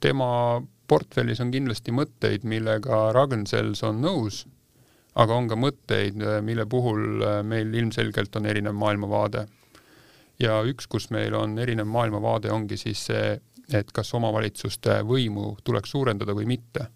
tema 0.00 0.28
portfellis 0.88 1.40
on 1.40 1.52
kindlasti 1.54 1.94
mõtteid, 1.96 2.44
millega 2.44 3.06
Ragn-Sells 3.16 3.80
on 3.88 4.02
nõus, 4.04 4.42
aga 5.16 5.38
on 5.38 5.48
ka 5.48 5.56
mõtteid, 5.56 6.20
mille 6.44 6.66
puhul 6.68 7.24
meil 7.48 7.72
ilmselgelt 7.72 8.36
on 8.36 8.48
erinev 8.50 8.76
maailmavaade. 8.76 9.46
ja 10.40 10.58
üks, 10.68 10.86
kus 10.86 11.08
meil 11.10 11.34
on 11.38 11.58
erinev 11.58 11.86
maailmavaade, 11.86 12.50
ongi 12.52 12.76
siis 12.76 13.06
see, 13.08 13.40
et 13.72 13.92
kas 13.92 14.14
omavalitsuste 14.14 15.00
võimu 15.08 15.56
tuleks 15.64 15.90
suurendada 15.90 16.34
või 16.36 16.44
mitte. 16.46 16.88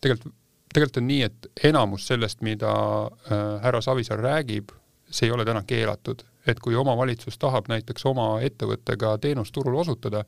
tegelikult, 0.00 0.34
tegelikult 0.74 1.00
on 1.02 1.06
nii, 1.08 1.22
et 1.22 1.64
enamus 1.64 2.06
sellest, 2.06 2.42
mida 2.46 2.72
äh, 2.72 3.44
härra 3.62 3.80
Savisaar 3.80 4.22
räägib, 4.22 4.72
see 5.10 5.28
ei 5.28 5.34
ole 5.34 5.44
täna 5.44 5.62
keelatud, 5.66 6.22
et 6.46 6.60
kui 6.60 6.76
omavalitsus 6.76 7.38
tahab 7.38 7.70
näiteks 7.72 8.06
oma 8.06 8.28
ettevõttega 8.46 9.16
teenust 9.22 9.54
turul 9.54 9.78
osutada, 9.80 10.24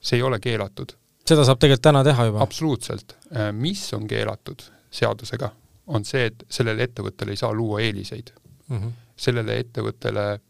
see 0.00 0.18
ei 0.18 0.22
ole 0.22 0.40
keelatud. 0.40 0.96
seda 1.28 1.44
saab 1.44 1.58
tegelikult 1.62 1.82
täna 1.82 2.04
teha 2.04 2.28
juba? 2.30 2.42
absoluutselt. 2.42 3.16
Äh, 3.36 3.52
mis 3.52 3.82
on 3.94 4.06
keelatud 4.08 4.62
seadusega, 4.90 5.50
on 5.86 6.04
see, 6.04 6.26
et 6.30 6.44
sellele 6.50 6.86
ettevõttele 6.88 7.34
ei 7.34 7.40
saa 7.40 7.52
luua 7.54 7.80
eeliseid 7.80 8.32
mm. 8.68 8.76
-hmm. 8.76 8.92
sellele 9.16 9.58
ettevõttele 9.58 10.40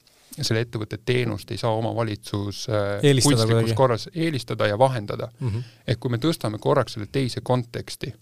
selle 0.40 0.62
ettevõtte 0.64 0.98
teenust 1.04 1.50
ei 1.50 1.58
saa 1.58 1.72
omavalitsus 1.76 2.66
äh, 2.70 3.22
kunstlikus 3.22 3.72
korras 3.76 4.08
eelistada 4.14 4.66
ja 4.66 4.78
vahendada 4.78 5.28
mm. 5.40 5.48
-hmm. 5.48 5.62
et 5.86 5.98
kui 6.00 6.10
me 6.10 6.16
tõstame 6.16 6.58
korraks 6.58 6.92
selle 6.92 7.08
teise 7.12 7.40
konteksti, 7.40 8.14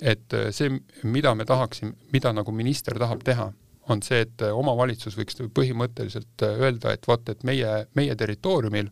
et 0.00 0.32
äh, 0.34 0.50
see, 0.50 0.70
mida 1.02 1.34
me 1.34 1.44
tahaksime, 1.44 1.92
mida 2.12 2.32
nagu 2.32 2.52
minister 2.52 2.98
tahab 2.98 3.24
teha, 3.24 3.50
on 3.90 4.02
see, 4.02 4.22
et 4.26 4.42
äh, 4.42 4.56
omavalitsus 4.56 5.16
võiks 5.18 5.40
põhimõtteliselt 5.54 6.44
öelda, 6.46 6.94
et 6.94 7.08
vot, 7.08 7.28
et 7.28 7.44
meie, 7.44 7.86
meie 7.98 8.16
territooriumil 8.16 8.90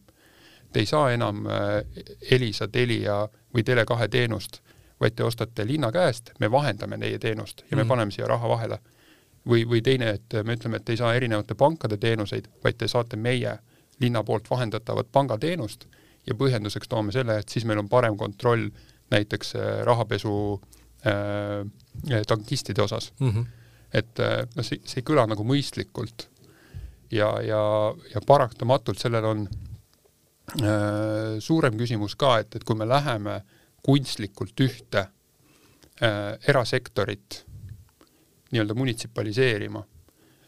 te 0.73 0.83
ei 0.83 0.87
saa 0.87 1.15
enam 1.15 1.47
Elisa, 2.31 2.67
Telia 2.69 3.23
või 3.57 3.63
Tele2 3.65 4.09
teenust, 4.13 4.59
vaid 5.01 5.15
te 5.17 5.25
ostate 5.25 5.65
linna 5.65 5.89
käest, 5.95 6.35
me 6.41 6.51
vahendame 6.53 6.99
teie 7.01 7.19
teenust 7.19 7.65
ja 7.71 7.77
me 7.77 7.85
mm 7.85 7.89
paneme 7.89 8.13
siia 8.13 8.27
raha 8.29 8.49
vahele. 8.49 8.79
Või, 9.49 9.63
või 9.65 9.81
teine, 9.81 10.11
et 10.19 10.35
me 10.45 10.59
ütleme, 10.59 10.77
et 10.77 10.91
ei 10.93 10.99
saa 11.01 11.15
erinevate 11.17 11.55
pankade 11.55 11.97
teenuseid, 11.97 12.51
vaid 12.65 12.77
te 12.77 12.89
saate 12.89 13.17
meie 13.17 13.55
linna 14.01 14.21
poolt 14.25 14.51
vahendatavat 14.51 15.09
pangateenust 15.13 15.87
ja 16.27 16.35
põhjenduseks 16.35 16.89
toome 16.89 17.15
selle, 17.15 17.39
et 17.39 17.49
siis 17.49 17.65
meil 17.65 17.81
on 17.81 17.89
parem 17.89 18.17
kontroll 18.17 18.69
näiteks 19.11 19.55
äh, 19.57 19.71
rahapesu 19.89 20.35
äh, 20.59 20.78
tankistide 22.27 22.83
osas 22.83 23.13
mm. 23.21 23.31
-hmm. 23.31 23.47
et 23.93 24.21
äh, 24.21 24.47
noh, 24.57 24.65
see, 24.65 24.81
see 24.85 25.01
ei 25.01 25.07
kõla 25.07 25.27
nagu 25.29 25.45
mõistlikult. 25.45 26.29
ja, 27.11 27.41
ja, 27.43 27.95
ja 28.15 28.21
paratamatult 28.27 28.99
sellel 28.99 29.25
on 29.25 29.49
äh, 30.63 31.39
suurem 31.39 31.79
küsimus 31.79 32.17
ka, 32.17 32.39
et, 32.39 32.57
et 32.57 32.65
kui 32.65 32.77
me 32.77 32.89
läheme 32.89 33.43
kunstlikult 33.83 34.61
ühte 34.61 34.99
äh, 34.99 36.37
erasektorit 36.49 37.45
nii-öelda 38.51 38.75
munitsipaliseerima, 38.75 39.83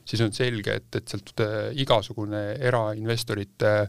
siis 0.05 0.21
on 0.21 0.33
selge, 0.33 0.75
et, 0.75 0.97
et 0.97 1.09
sealt 1.09 1.41
äh, 1.41 1.73
igasugune 1.73 2.43
erainvestorite 2.61 3.73
äh, 3.81 3.89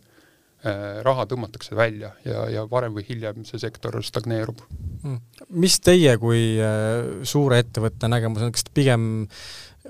raha 1.02 1.26
tõmmatakse 1.26 1.74
välja 1.78 2.12
ja, 2.26 2.46
ja 2.54 2.66
varem 2.70 2.94
või 2.94 3.06
hiljem 3.08 3.46
see 3.48 3.58
sektor 3.62 3.98
stagneerub. 4.06 4.62
Hmm. 5.02 5.18
mis 5.50 5.80
teie 5.82 6.14
kui 6.22 6.60
äh, 6.62 7.24
suure 7.26 7.62
ettevõtte 7.64 8.10
nägemus 8.12 8.46
on, 8.46 8.54
kas 8.54 8.68
te 8.68 8.74
pigem 8.78 9.26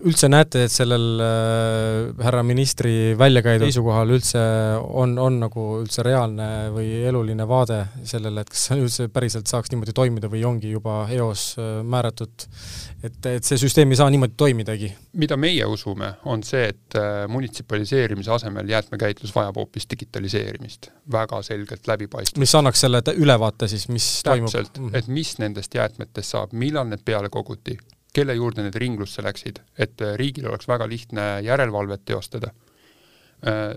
üldse 0.08 0.28
näete, 0.32 0.66
et 0.66 0.74
sellel 0.74 1.22
äh, 1.24 2.24
härra 2.26 2.42
ministri 2.46 3.14
välja 3.18 3.44
käidud 3.46 3.68
seisukohal 3.68 4.14
üldse 4.16 4.42
on, 4.82 5.14
on 5.22 5.40
nagu 5.44 5.66
üldse 5.82 6.06
reaalne 6.06 6.48
või 6.74 6.90
eluline 7.10 7.46
vaade 7.50 7.80
sellele, 8.08 8.44
et 8.44 8.52
kas 8.52 8.72
üldse 8.76 9.08
päriselt 9.14 9.52
saaks 9.52 9.72
niimoodi 9.74 9.94
toimida 9.98 10.30
või 10.32 10.44
ongi 10.48 10.74
juba 10.74 11.04
eos 11.14 11.52
äh, 11.62 11.82
määratud, 11.86 12.48
et, 13.04 13.20
et 13.34 13.48
see 13.48 13.62
süsteem 13.62 13.94
ei 13.94 14.02
saa 14.02 14.10
niimoodi 14.14 14.38
toimidagi? 14.40 14.92
mida 15.22 15.36
meie 15.36 15.66
usume, 15.68 16.14
on 16.32 16.44
see, 16.48 16.70
et 16.72 17.00
äh, 17.00 17.24
munitsipaliseerimise 17.32 18.32
asemel 18.32 18.70
jäätmekäitlus 18.72 19.36
vajab 19.36 19.60
hoopis 19.60 19.90
digitaliseerimist, 19.92 20.92
väga 21.12 21.42
selgelt 21.46 21.88
läbipaistvust. 21.88 22.40
mis 22.42 22.56
annaks 22.56 22.86
selle 22.88 23.04
ülevaate 23.16 23.68
siis, 23.72 23.90
mis 23.92 24.08
täpselt, 24.26 24.76
toimub? 24.78 24.96
et 24.96 25.10
mis 25.12 25.36
nendest 25.42 25.76
jäätmetest 25.76 26.38
saab, 26.38 26.56
millal 26.58 26.88
need 26.90 27.04
peale 27.06 27.30
koguti 27.30 27.78
kelle 28.14 28.36
juurde 28.36 28.66
need 28.66 28.76
ringlusse 28.80 29.24
läksid, 29.24 29.62
et 29.80 30.02
äh, 30.04 30.16
riigil 30.20 30.50
oleks 30.52 30.68
väga 30.68 30.88
lihtne 30.90 31.28
järelevalvet 31.46 32.04
teostada. 32.06 32.52
Äh, 33.48 33.74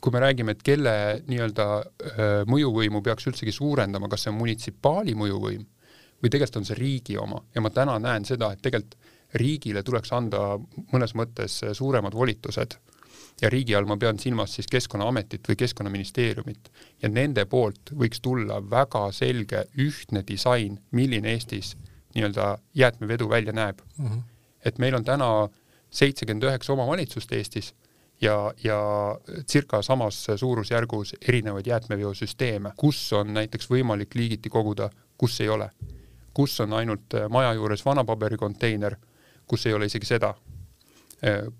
kui 0.00 0.12
me 0.14 0.22
räägime, 0.22 0.56
et 0.56 0.64
kelle 0.64 0.94
nii-öelda 1.28 1.66
äh, 1.76 2.22
mõjuvõimu 2.48 3.02
peaks 3.04 3.28
üldsegi 3.28 3.52
suurendama, 3.52 4.08
kas 4.08 4.24
see 4.24 4.32
on 4.32 4.40
munitsipaali 4.40 5.16
mõjuvõim 5.18 5.66
või 6.20 6.28
tegelikult 6.28 6.60
on 6.60 6.68
see 6.68 6.76
riigi 6.76 7.16
oma 7.20 7.40
ja 7.54 7.62
ma 7.64 7.72
täna 7.72 7.98
näen 8.00 8.24
seda, 8.28 8.52
et 8.52 8.62
tegelikult 8.64 8.96
riigile 9.40 9.82
tuleks 9.86 10.10
anda 10.12 10.56
mõnes 10.90 11.12
mõttes 11.14 11.60
suuremad 11.76 12.16
volitused 12.18 12.74
ja 13.40 13.50
riigi 13.52 13.76
all 13.76 13.86
ma 13.88 13.96
pean 14.00 14.18
silmas 14.18 14.56
siis 14.56 14.68
Keskkonnaametit 14.70 15.48
või 15.48 15.56
Keskkonnaministeeriumit 15.60 16.72
ja 17.02 17.08
nende 17.08 17.44
poolt 17.46 17.92
võiks 17.96 18.20
tulla 18.20 18.58
väga 18.70 19.06
selge 19.16 19.64
ühtne 19.78 20.24
disain, 20.26 20.80
milline 20.90 21.36
Eestis 21.36 21.76
nii-öelda 22.14 22.58
jäätmevedu 22.74 23.28
välja 23.28 23.52
näeb 23.52 23.78
mm. 23.98 24.06
-hmm. 24.06 24.22
et 24.64 24.78
meil 24.78 24.94
on 24.94 25.04
täna 25.04 25.48
seitsekümmend 25.90 26.42
üheksa 26.42 26.72
omavalitsust 26.72 27.32
Eestis 27.32 27.74
ja, 28.20 28.52
ja 28.64 28.78
circa 29.46 29.82
samas 29.82 30.26
suurusjärgus 30.36 31.14
erinevaid 31.28 31.66
jäätmeveosüsteeme, 31.66 32.72
kus 32.76 33.12
on 33.12 33.34
näiteks 33.34 33.70
võimalik 33.70 34.14
liigiti 34.14 34.48
koguda, 34.48 34.90
kus 35.18 35.40
ei 35.40 35.48
ole. 35.48 35.70
kus 36.34 36.60
on 36.60 36.72
ainult 36.72 37.14
maja 37.28 37.52
juures 37.52 37.84
vana 37.84 38.04
paberikonteiner, 38.04 38.96
kus 39.46 39.66
ei 39.66 39.72
ole 39.74 39.86
isegi 39.86 40.06
seda. 40.06 40.34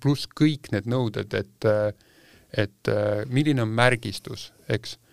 pluss 0.01 0.29
kõik 0.41 0.71
need 0.73 0.87
nõuded, 0.87 1.35
et, 1.35 1.65
et 2.57 2.89
milline 3.29 3.63
on 3.63 3.69
märgistus, 3.69 4.53
eks 4.69 4.97
Äh, 4.97 5.10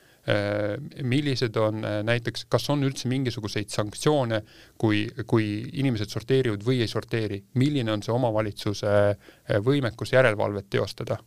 millised 1.04 1.56
on 1.56 1.86
äh, 1.86 2.02
näiteks, 2.04 2.46
kas 2.52 2.70
on 2.70 2.84
üldse 2.84 3.08
mingisuguseid 3.08 3.72
sanktsioone, 3.72 4.42
kui, 4.78 5.06
kui 5.28 5.48
inimesed 5.80 6.12
sorteerivad 6.12 6.66
või 6.68 6.82
ei 6.84 6.92
sorteeri, 6.92 7.40
milline 7.56 7.94
on 7.94 8.04
see 8.04 8.12
omavalitsuse 8.12 8.94
äh, 8.94 9.60
võimekus 9.64 10.12
järelevalvet 10.14 10.70
teostada? 10.70 11.20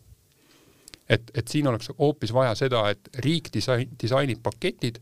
et, 1.11 1.31
et 1.35 1.49
siin 1.49 1.67
oleks 1.67 1.89
hoopis 1.99 2.31
vaja 2.31 2.53
seda, 2.55 2.85
et 2.93 3.09
riik 3.25 3.49
disain, 3.51 3.89
disainib 3.99 4.45
paketid, 4.45 5.01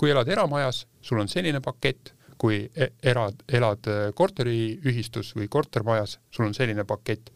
kui 0.00 0.08
elad 0.08 0.30
eramajas, 0.32 0.86
sul 1.04 1.20
on 1.20 1.28
selline 1.28 1.60
pakett, 1.60 2.14
kui 2.40 2.62
e-, 2.64 2.88
elad, 3.02 3.42
elad 3.52 3.90
korteriühistus 4.16 5.34
või 5.36 5.50
kortermajas, 5.52 6.16
sul 6.32 6.46
on 6.46 6.56
selline 6.56 6.86
pakett 6.88 7.28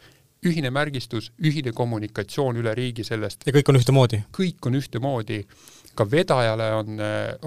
ühine 0.47 0.71
märgistus, 0.71 1.33
ühine 1.43 1.73
kommunikatsioon 1.75 2.59
üle 2.61 2.75
riigi 2.79 3.05
sellest. 3.07 3.47
ja 3.47 3.55
kõik 3.55 3.73
on 3.73 3.79
ühtemoodi? 3.81 4.23
kõik 4.35 4.71
on 4.71 4.79
ühtemoodi 4.79 5.43
ka 5.99 6.07
vedajale 6.11 6.69
on, 6.75 7.01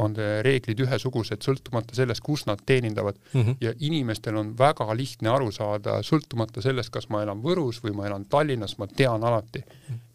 on 0.04 0.16
reeglid 0.44 0.82
ühesugused, 0.84 1.40
sõltumata 1.46 1.96
sellest, 1.96 2.24
kus 2.26 2.46
nad 2.50 2.60
teenindavad 2.66 3.16
mm. 3.32 3.42
-hmm. 3.42 3.56
ja 3.62 3.74
inimestel 3.80 4.36
on 4.36 4.52
väga 4.60 4.90
lihtne 4.98 5.32
aru 5.32 5.52
saada, 5.56 6.02
sõltumata 6.04 6.62
sellest, 6.62 6.92
kas 6.92 7.08
ma 7.10 7.24
elan 7.24 7.44
Võrus 7.44 7.80
või 7.84 7.96
ma 7.96 8.08
elan 8.10 8.26
Tallinnas, 8.26 8.78
ma 8.78 8.88
tean 8.88 9.24
alati, 9.24 9.64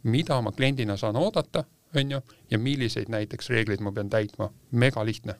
mida 0.02 0.40
ma 0.40 0.52
kliendina 0.52 0.96
saan 0.96 1.16
oodata, 1.16 1.64
on 1.96 2.10
ju, 2.10 2.20
ja 2.50 2.58
milliseid 2.58 3.08
näiteks 3.08 3.50
reegleid 3.50 3.80
ma 3.80 3.92
pean 3.92 4.10
täitma, 4.10 4.50
megalihtne 4.70 5.38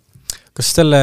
kas 0.56 0.72
selle 0.78 0.98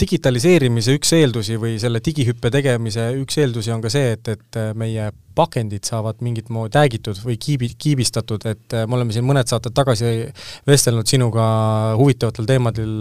digitaliseerimise 0.00 0.94
üks 0.96 1.12
eeldusi 1.18 1.58
või 1.60 1.76
selle 1.80 2.00
digihüppe 2.04 2.50
tegemise 2.52 3.10
üks 3.20 3.36
eeldusi 3.42 3.72
on 3.74 3.82
ka 3.84 3.90
see, 3.92 4.14
et, 4.16 4.30
et 4.32 4.60
meie 4.78 5.10
pakendid 5.38 5.86
saavad 5.86 6.22
mingit 6.24 6.48
moodi 6.52 6.72
täägitud 6.74 7.20
või 7.22 7.36
kiibi, 7.40 7.70
kiibistatud, 7.78 8.46
et 8.50 8.76
me 8.88 8.98
oleme 8.98 9.14
siin 9.14 9.26
mõned 9.28 9.50
saated 9.50 9.76
tagasi 9.76 10.12
vestelnud 10.66 11.06
sinuga 11.10 11.44
huvitavatel 12.00 12.48
teemadel, 12.48 12.94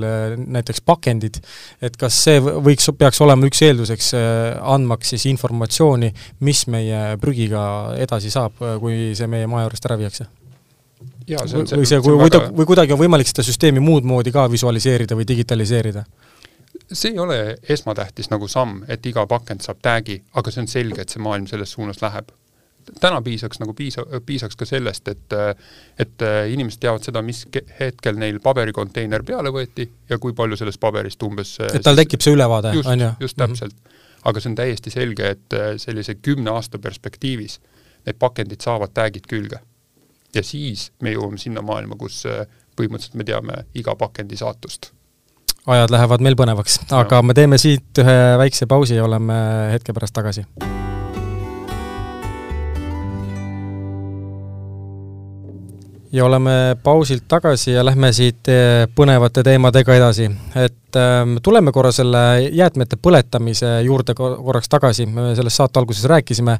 näiteks 0.44 0.84
pakendid, 0.86 1.40
et 1.82 1.98
kas 2.00 2.20
see 2.28 2.42
võiks, 2.44 2.92
peaks 3.00 3.24
olema 3.26 3.48
üks 3.50 3.64
eelduseks, 3.66 4.12
andmaks 4.76 5.16
siis 5.16 5.26
informatsiooni, 5.32 6.12
mis 6.46 6.66
meie 6.72 7.16
prügiga 7.22 7.64
edasi 7.98 8.34
saab, 8.34 8.60
kui 8.84 9.16
see 9.18 9.32
meie 9.32 9.50
maja 9.50 9.70
juurest 9.70 9.90
ära 9.90 10.00
viiakse? 10.04 10.30
Jaa, 11.28 11.44
see 11.48 11.60
on 11.60 11.68
või 11.82 11.90
see, 11.90 12.00
või, 12.04 12.18
väga... 12.24 12.42
või 12.56 12.70
kuidagi 12.70 12.96
on 12.96 13.02
võimalik 13.02 13.30
seda 13.30 13.46
süsteemi 13.46 13.84
muud 13.84 14.08
moodi 14.08 14.34
ka 14.36 14.48
visualiseerida 14.52 15.18
või 15.18 15.28
digitaliseerida? 15.28 16.06
see 16.94 17.12
ei 17.12 17.20
ole 17.20 17.38
esmatähtis 17.70 18.30
nagu 18.32 18.48
samm, 18.48 18.84
et 18.88 19.06
iga 19.06 19.26
pakend 19.28 19.64
saab 19.66 19.82
tag'i, 19.84 20.22
aga 20.40 20.52
see 20.54 20.64
on 20.64 20.70
selge, 20.72 21.04
et 21.04 21.12
see 21.14 21.24
maailm 21.24 21.48
selles 21.50 21.72
suunas 21.76 22.00
läheb. 22.02 22.32
täna 23.02 23.22
piisaks 23.22 23.60
nagu 23.60 23.74
piisa, 23.76 24.06
piisaks 24.26 24.56
ka 24.56 24.66
sellest, 24.66 25.08
et 25.08 25.38
et 26.00 26.28
inimesed 26.54 26.80
teavad 26.80 27.04
seda, 27.04 27.22
mis 27.22 27.44
hetkel 27.80 28.16
neil 28.16 28.40
paberikonteiner 28.40 29.24
peale 29.24 29.52
võeti 29.52 29.90
ja 30.10 30.18
kui 30.18 30.34
palju 30.34 30.58
sellest 30.58 30.80
paberist 30.80 31.24
umbes 31.24 31.58
et 31.74 31.84
tal 31.84 32.00
tekib 32.00 32.24
see 32.24 32.38
ülevaade, 32.38 32.72
on 32.86 33.00
ju? 33.00 33.12
just 33.20 33.38
täpselt 33.38 33.74
mm. 33.74 33.90
-hmm. 33.90 34.22
aga 34.24 34.40
see 34.40 34.50
on 34.50 34.56
täiesti 34.56 34.90
selge, 34.90 35.30
et 35.30 35.58
sellise 35.78 36.16
kümne 36.16 36.52
aasta 36.52 36.80
perspektiivis 36.80 37.60
need 38.06 38.16
pakendid 38.20 38.64
saavad 38.64 38.96
tag'id 38.96 39.28
külge 39.28 39.60
ja 40.38 40.46
siis 40.46 40.92
me 41.02 41.16
jõuame 41.16 41.42
sinna 41.42 41.64
maailma, 41.66 41.98
kus 42.00 42.24
äh, 42.30 42.46
põhimõtteliselt 42.78 43.18
me 43.20 43.28
teame 43.28 43.60
iga 43.78 43.96
pakendi 44.00 44.40
saatust. 44.40 44.92
ajad 45.68 45.92
lähevad 45.92 46.24
meil 46.24 46.40
põnevaks, 46.40 46.82
aga 46.96 47.22
me 47.26 47.36
teeme 47.38 47.60
siit 47.62 48.04
ühe 48.04 48.18
väikse 48.44 48.70
pausi 48.70 49.00
ja 49.00 49.06
oleme 49.06 49.38
hetke 49.74 49.94
pärast 49.98 50.16
tagasi 50.16 50.46
ja 56.12 56.26
oleme 56.26 56.78
pausilt 56.84 57.24
tagasi 57.28 57.72
ja 57.72 57.86
lähme 57.86 58.12
siit 58.14 58.48
eh, 58.52 58.86
põnevate 58.96 59.44
teemadega 59.44 59.96
edasi. 59.96 60.30
et 60.56 60.96
äh, 60.96 61.26
tuleme 61.44 61.72
korra 61.72 61.92
selle 61.92 62.24
jäätmete 62.52 63.00
põletamise 63.02 63.82
juurde 63.86 64.16
korraks 64.18 64.70
tagasi, 64.70 65.06
me 65.06 65.34
sellest 65.36 65.62
saate 65.62 65.80
alguses 65.80 66.06
rääkisime, 66.06 66.58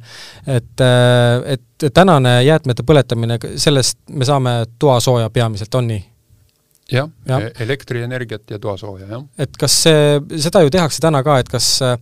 et 0.48 0.84
äh,, 0.84 1.58
et 1.58 1.90
tänane 1.94 2.44
jäätmete 2.44 2.84
põletamine, 2.84 3.40
sellest 3.56 4.00
me 4.10 4.26
saame 4.26 4.60
toasooja 4.80 5.30
peamiselt, 5.30 5.76
on 5.76 5.88
nii? 5.94 6.06
jah 6.92 7.10
ja. 7.28 7.40
ja., 7.40 7.52
elektrienergiat 7.60 8.52
ja 8.52 8.60
toasooja, 8.60 9.08
jah. 9.12 9.24
et 9.38 9.58
kas 9.60 9.84
see, 9.84 10.18
seda 10.40 10.64
ju 10.64 10.72
tehakse 10.74 11.04
täna 11.04 11.24
ka, 11.24 11.40
et 11.44 11.50
kas 11.52 11.70
äh, 11.84 11.98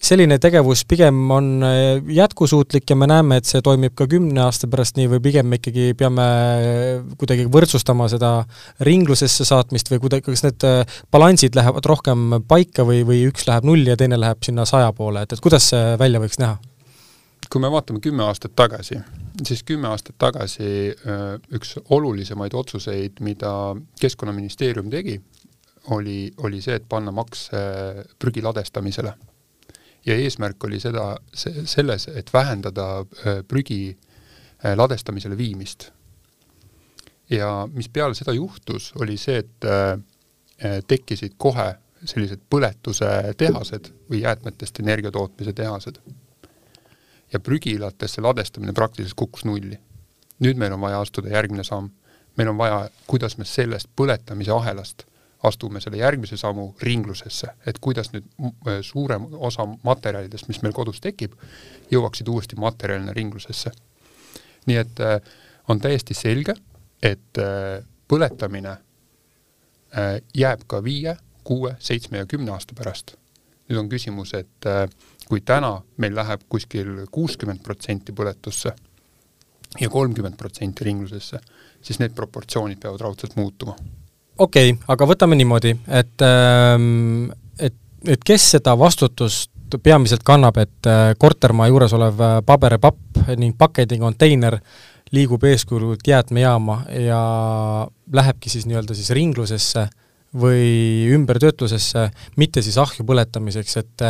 selline 0.00 0.38
tegevus 0.40 0.82
pigem 0.88 1.18
on 1.30 1.48
äh, 1.62 2.00
jätkusuutlik 2.08 2.90
ja 2.90 2.96
me 2.96 3.06
näeme, 3.10 3.36
et 3.40 3.48
see 3.48 3.60
toimib 3.64 3.94
ka 3.98 4.06
kümne 4.10 4.40
aasta 4.46 4.68
pärast 4.70 4.96
nii 4.96 5.10
või 5.12 5.20
pigem 5.28 5.50
me 5.50 5.60
ikkagi 5.60 5.92
peame 5.98 6.24
äh, 6.24 7.02
kuidagi 7.20 7.44
võrdsustama 7.52 8.08
seda 8.12 8.32
ringlusesse 8.86 9.44
saatmist 9.48 9.92
või 9.92 10.00
kuidagi, 10.06 10.24
kas 10.30 10.44
need 10.46 10.66
äh, 10.66 10.98
balansid 11.12 11.56
lähevad 11.58 11.86
rohkem 11.90 12.40
paika 12.48 12.86
või, 12.88 13.04
või 13.06 13.26
üks 13.28 13.44
läheb 13.48 13.68
nulli 13.68 13.92
ja 13.92 13.98
teine 14.00 14.18
läheb 14.20 14.40
sinna 14.46 14.64
saja 14.68 14.92
poole, 14.96 15.26
et, 15.26 15.36
et 15.36 15.44
kuidas 15.44 15.68
see 15.74 15.96
välja 16.00 16.22
võiks 16.22 16.40
näha? 16.40 16.58
kui 17.50 17.58
me 17.58 17.66
vaatame 17.72 17.98
kümme 17.98 18.22
aastat 18.22 18.52
tagasi, 18.54 19.00
siis 19.42 19.64
kümme 19.66 19.88
aastat 19.90 20.14
tagasi 20.22 20.92
üks 21.56 21.72
olulisemaid 21.90 22.54
otsuseid, 22.54 23.18
mida 23.26 23.74
Keskkonnaministeerium 23.98 24.86
tegi, 24.92 25.16
oli, 25.96 26.28
oli 26.46 26.62
see, 26.62 26.78
et 26.78 26.86
panna 26.86 27.10
maks 27.10 27.48
prügi 28.22 28.44
ladestamisele 28.46 29.16
ja 30.06 30.16
eesmärk 30.16 30.64
oli 30.64 30.80
seda, 30.80 31.16
selles, 31.64 32.08
et 32.08 32.32
vähendada 32.32 33.00
äh, 33.00 33.42
prügi 33.48 33.98
äh, 34.64 34.76
ladestamisele 34.76 35.36
viimist. 35.36 35.90
ja 37.30 37.68
mis 37.72 37.88
peale 37.88 38.14
seda 38.14 38.32
juhtus, 38.32 38.92
oli 38.98 39.16
see, 39.16 39.38
et 39.38 39.64
äh, 39.64 40.80
tekkisid 40.88 41.36
kohe 41.38 41.74
sellised 42.04 42.40
põletuse 42.50 43.06
tehased 43.38 43.92
või 44.10 44.22
jäätmetest 44.24 44.80
energia 44.80 45.10
tootmise 45.10 45.52
tehased. 45.52 46.00
ja 47.32 47.40
prügilatesse 47.40 48.20
ladestamine 48.20 48.72
praktiliselt 48.72 49.16
kukkus 49.16 49.44
nulli. 49.44 49.78
nüüd 50.40 50.56
meil 50.56 50.72
on 50.72 50.80
vaja 50.80 51.00
astuda 51.00 51.28
järgmine 51.28 51.64
samm. 51.64 51.90
meil 52.36 52.48
on 52.48 52.58
vaja, 52.58 52.90
kuidas 53.06 53.38
me 53.38 53.44
sellest 53.44 53.88
põletamise 53.96 54.50
ahelast 54.50 55.09
astume 55.42 55.80
selle 55.80 55.96
järgmise 55.96 56.36
sammu 56.36 56.74
ringlusesse, 56.82 57.54
et 57.66 57.78
kuidas 57.80 58.12
nüüd 58.12 58.26
äh, 58.40 58.80
suurem 58.84 59.26
osa 59.32 59.64
materjalidest, 59.82 60.48
mis 60.48 60.60
meil 60.62 60.74
kodus 60.76 61.00
tekib, 61.00 61.36
jõuaksid 61.92 62.28
uuesti 62.28 62.58
materjalina 62.60 63.14
ringlusesse. 63.16 63.72
nii 64.66 64.76
et 64.76 65.00
äh, 65.00 65.16
on 65.68 65.80
täiesti 65.80 66.14
selge, 66.14 66.54
et 67.02 67.38
äh, 67.38 67.80
põletamine 68.08 68.76
jääb 70.34 70.60
ka 70.70 70.78
viie, 70.86 71.16
kuue, 71.42 71.72
seitsme 71.82 72.20
ja 72.20 72.26
kümne 72.26 72.52
aasta 72.54 72.74
pärast. 72.78 73.16
nüüd 73.68 73.78
on 73.78 73.88
küsimus, 73.88 74.34
et 74.34 74.66
kui 75.26 75.40
täna 75.40 75.80
meil 75.96 76.14
läheb 76.14 76.44
kuskil 76.48 77.06
kuuskümmend 77.10 77.62
protsenti 77.62 78.12
põletusse 78.12 78.70
ja 79.80 79.88
kolmkümmend 79.90 80.36
protsenti 80.38 80.84
ringlusesse, 80.84 81.40
siis 81.82 81.98
need 81.98 82.14
proportsioonid 82.14 82.78
peavad 82.78 83.00
raudselt 83.00 83.34
muutuma 83.36 83.74
okei 84.40 84.72
okay,, 84.72 84.84
aga 84.88 85.08
võtame 85.08 85.38
niimoodi, 85.38 85.74
et, 86.00 86.24
ähm, 86.24 87.30
et, 87.58 87.76
et 88.08 88.24
kes 88.24 88.50
seda 88.56 88.76
vastutust 88.78 89.50
peamiselt 89.82 90.24
kannab, 90.26 90.58
et 90.58 90.88
äh, 90.88 91.12
kortermaa 91.18 91.68
juures 91.70 91.92
olev 91.94 92.20
äh, 92.24 92.38
paberpapp 92.46 93.20
ning 93.38 93.54
pakendikontseiner 93.58 94.58
liigub 95.14 95.44
eeskujult 95.44 96.06
jäätmejaama 96.06 96.82
ja 97.04 97.20
lähebki 98.12 98.50
siis 98.50 98.66
nii-öelda 98.66 98.94
siis 98.94 99.10
ringlusesse 99.14 99.88
või 100.36 101.10
ümbertöötlusesse, 101.10 102.04
mitte 102.38 102.62
siis 102.62 102.76
ahju 102.78 103.02
põletamiseks, 103.06 103.76
et 103.80 104.04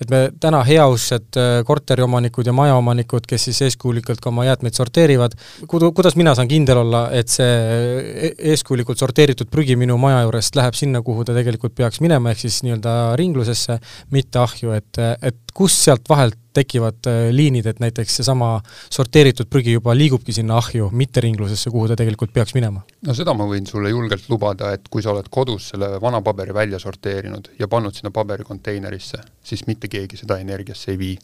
et 0.00 0.10
me 0.10 0.20
täna 0.40 0.62
heausksed 0.64 1.36
äh, 1.36 1.50
korteriomanikud 1.68 2.48
ja 2.48 2.54
majaomanikud, 2.56 3.26
kes 3.28 3.48
siis 3.50 3.60
eeskujulikult 3.68 4.22
ka 4.22 4.30
oma 4.32 4.46
jäätmeid 4.48 4.78
sorteerivad, 4.78 5.36
kudu-, 5.68 5.92
kuidas 5.96 6.16
mina 6.16 6.34
saan 6.34 6.48
kindel 6.48 6.80
olla, 6.80 7.06
et 7.12 7.28
see 7.32 7.46
e-, 7.46 8.32
eeskujulikult 8.54 8.98
sorteeritud 8.98 9.52
prügi 9.52 9.76
minu 9.76 9.98
maja 10.00 10.22
juurest 10.24 10.56
läheb 10.56 10.78
sinna, 10.78 11.02
kuhu 11.04 11.26
ta 11.28 11.36
tegelikult 11.36 11.76
peaks 11.76 12.00
minema, 12.04 12.32
ehk 12.32 12.46
siis 12.46 12.62
nii-öelda 12.64 12.96
ringlusesse, 13.20 13.78
mitte 14.16 14.40
ahju, 14.40 14.72
et, 14.80 15.02
et 15.20 15.45
kust 15.56 15.86
sealt 15.86 16.08
vahelt 16.08 16.36
tekivad 16.56 17.06
äh, 17.08 17.28
liinid, 17.32 17.66
et 17.66 17.80
näiteks 17.80 18.18
seesama 18.20 18.50
sorteeritud 18.92 19.48
prügi 19.52 19.76
juba 19.76 19.94
liigubki 19.96 20.34
sinna 20.36 20.58
ahju, 20.60 20.88
mitte 20.92 21.22
ringlusesse, 21.24 21.70
kuhu 21.72 21.88
ta 21.90 21.96
tegelikult 21.98 22.32
peaks 22.34 22.54
minema? 22.56 22.82
no 23.06 23.14
seda 23.16 23.34
ma 23.36 23.46
võin 23.48 23.68
sulle 23.68 23.92
julgelt 23.92 24.28
lubada, 24.32 24.72
et 24.76 24.88
kui 24.92 25.04
sa 25.04 25.14
oled 25.14 25.28
kodus 25.32 25.70
selle 25.72 25.94
vana 26.02 26.20
paberi 26.24 26.54
välja 26.56 26.80
sorteerinud 26.82 27.54
ja 27.60 27.68
pannud 27.72 27.96
sinna 27.96 28.12
paberikonteinerisse, 28.14 29.22
siis 29.44 29.64
mitte 29.70 29.88
keegi 29.92 30.20
seda 30.22 30.38
energiasse 30.42 30.92
ei 30.92 30.98
vii. 31.00 31.16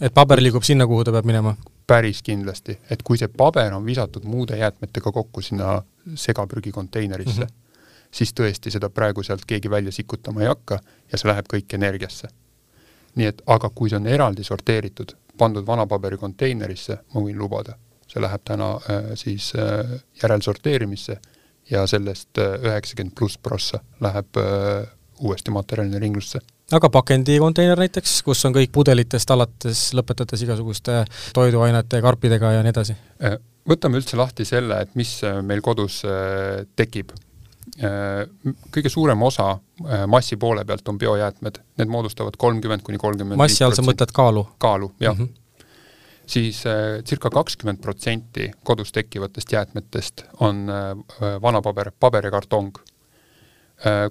et 0.00 0.14
paber 0.14 0.42
liigub 0.42 0.66
sinna, 0.66 0.86
kuhu 0.86 1.04
ta 1.06 1.14
peab 1.14 1.28
minema? 1.30 1.54
päris 1.86 2.22
kindlasti, 2.26 2.78
et 2.90 3.02
kui 3.06 3.18
see 3.18 3.30
paber 3.30 3.74
on 3.74 3.86
visatud 3.86 4.26
muude 4.26 4.58
jäätmetega 4.58 5.12
kokku 5.12 5.42
sinna 5.42 5.76
segaprügikonteinerisse 6.14 7.44
mm, 7.44 7.46
-hmm. 7.46 8.10
siis 8.10 8.34
tõesti 8.34 8.74
seda 8.74 8.90
praegu 8.90 9.22
sealt 9.22 9.46
keegi 9.46 9.70
välja 9.70 9.92
sikutama 9.92 10.42
ei 10.42 10.50
hakka 10.50 10.80
ja 11.12 11.18
see 11.18 11.30
läheb 11.30 11.46
kõik 11.54 11.78
energiasse 11.78 12.34
nii 13.16 13.30
et 13.30 13.42
aga 13.46 13.70
kui 13.74 13.90
see 13.90 14.00
on 14.00 14.06
eraldi 14.10 14.44
sorteeritud, 14.44 15.14
pandud 15.38 15.66
vanapaberi 15.66 16.18
konteinerisse, 16.20 16.98
ma 17.14 17.22
võin 17.22 17.38
lubada, 17.38 17.76
see 18.06 18.22
läheb 18.22 18.44
täna 18.44 18.74
äh, 18.76 19.08
siis 19.18 19.52
äh, 19.58 19.96
järelsorteerimisse 20.22 21.18
ja 21.70 21.86
sellest 21.86 22.38
äh, 22.38 22.58
üheksakümmend 22.62 23.14
äh, 23.14 23.18
pluss 23.18 23.38
prossa 23.38 23.80
läheb 24.00 24.38
äh, 24.40 24.86
uuesti 25.20 25.50
materjalina 25.50 25.98
ringlusse 25.98 26.40
aga 26.74 26.90
pakendikonteiner 26.90 27.78
näiteks, 27.78 28.20
kus 28.26 28.44
on 28.46 28.54
kõik 28.56 28.72
pudelitest 28.74 29.30
alates, 29.30 29.84
lõpetades 29.94 30.42
igasuguste 30.42 31.04
toiduainete, 31.34 32.00
karpidega 32.02 32.56
ja 32.56 32.64
nii 32.66 32.74
edasi? 32.74 32.96
Äh, 33.22 33.38
võtame 33.68 34.00
üldse 34.00 34.18
lahti 34.18 34.46
selle, 34.48 34.80
et 34.82 34.98
mis 34.98 35.20
meil 35.46 35.62
kodus 35.62 36.02
tekib 36.76 37.14
Äh, 37.14 37.25
kõige 38.72 38.88
suurem 38.92 39.22
osa 39.22 39.50
äh, 39.52 40.06
massi 40.08 40.38
poole 40.40 40.64
pealt 40.64 40.88
on 40.88 40.98
biojäätmed, 40.98 41.60
need 41.78 41.92
moodustavad 41.92 42.38
kolmkümmend 42.38 42.84
kuni 42.86 42.98
kolmkümmend 42.98 43.40
massi 43.40 43.64
all 43.64 43.76
sa 43.76 43.84
mõtled 43.84 44.14
kaalu? 44.16 44.46
kaalu, 44.58 44.92
jah 45.00 45.18
mm. 45.18 45.26
-hmm. 45.26 45.64
siis 46.26 46.62
äh, 46.66 47.02
circa 47.04 47.30
kakskümmend 47.30 47.82
protsenti 47.84 48.50
kodus 48.64 48.92
tekkivatest 48.92 49.52
jäätmetest 49.52 50.24
on 50.40 50.66
vana 51.42 51.62
paber, 51.62 51.92
paber 52.00 52.24
ja 52.24 52.30
kartong. 52.30 52.78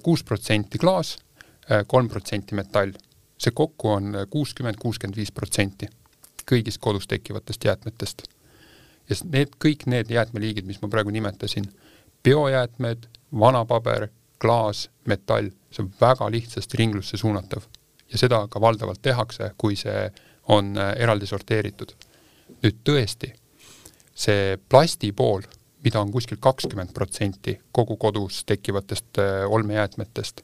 kuus 0.02 0.24
protsenti 0.24 0.78
klaas, 0.78 1.18
kolm 1.86 2.08
protsenti 2.08 2.54
metall. 2.54 2.92
see 3.38 3.50
kokku 3.50 3.90
on 3.90 4.14
kuuskümmend, 4.30 4.76
kuuskümmend 4.80 5.16
viis 5.16 5.32
protsenti 5.32 5.88
kõigist 6.50 6.80
kodus 6.80 7.06
tekkivatest 7.06 7.64
jäätmetest. 7.64 8.22
ja 9.10 9.16
need, 9.30 9.52
kõik 9.62 9.86
need 9.86 10.10
jäätmeliigid, 10.10 10.66
mis 10.66 10.80
ma 10.82 10.88
praegu 10.90 11.12
nimetasin, 11.14 11.68
biojäätmed, 12.26 13.06
vana 13.38 13.64
paber, 13.64 14.08
klaas, 14.38 14.90
metall, 15.04 15.50
see 15.70 15.84
on 15.84 15.90
väga 16.00 16.30
lihtsasti 16.30 16.78
ringlusse 16.78 17.16
suunatav. 17.16 17.62
ja 18.12 18.18
seda 18.18 18.46
ka 18.48 18.60
valdavalt 18.60 19.02
tehakse, 19.02 19.50
kui 19.58 19.76
see 19.76 20.10
on 20.48 20.76
äh, 20.78 20.92
eraldi 21.02 21.26
sorteeritud. 21.26 21.94
nüüd 22.62 22.76
tõesti, 22.86 23.32
see 24.14 24.56
plasti 24.68 25.12
pool, 25.12 25.42
mida 25.84 26.00
on 26.00 26.12
kuskil 26.12 26.38
kakskümmend 26.40 26.92
protsenti 26.94 27.58
kogu 27.72 27.96
kodus 27.96 28.44
tekkivatest 28.44 29.18
äh, 29.18 29.44
olmejäätmetest, 29.50 30.42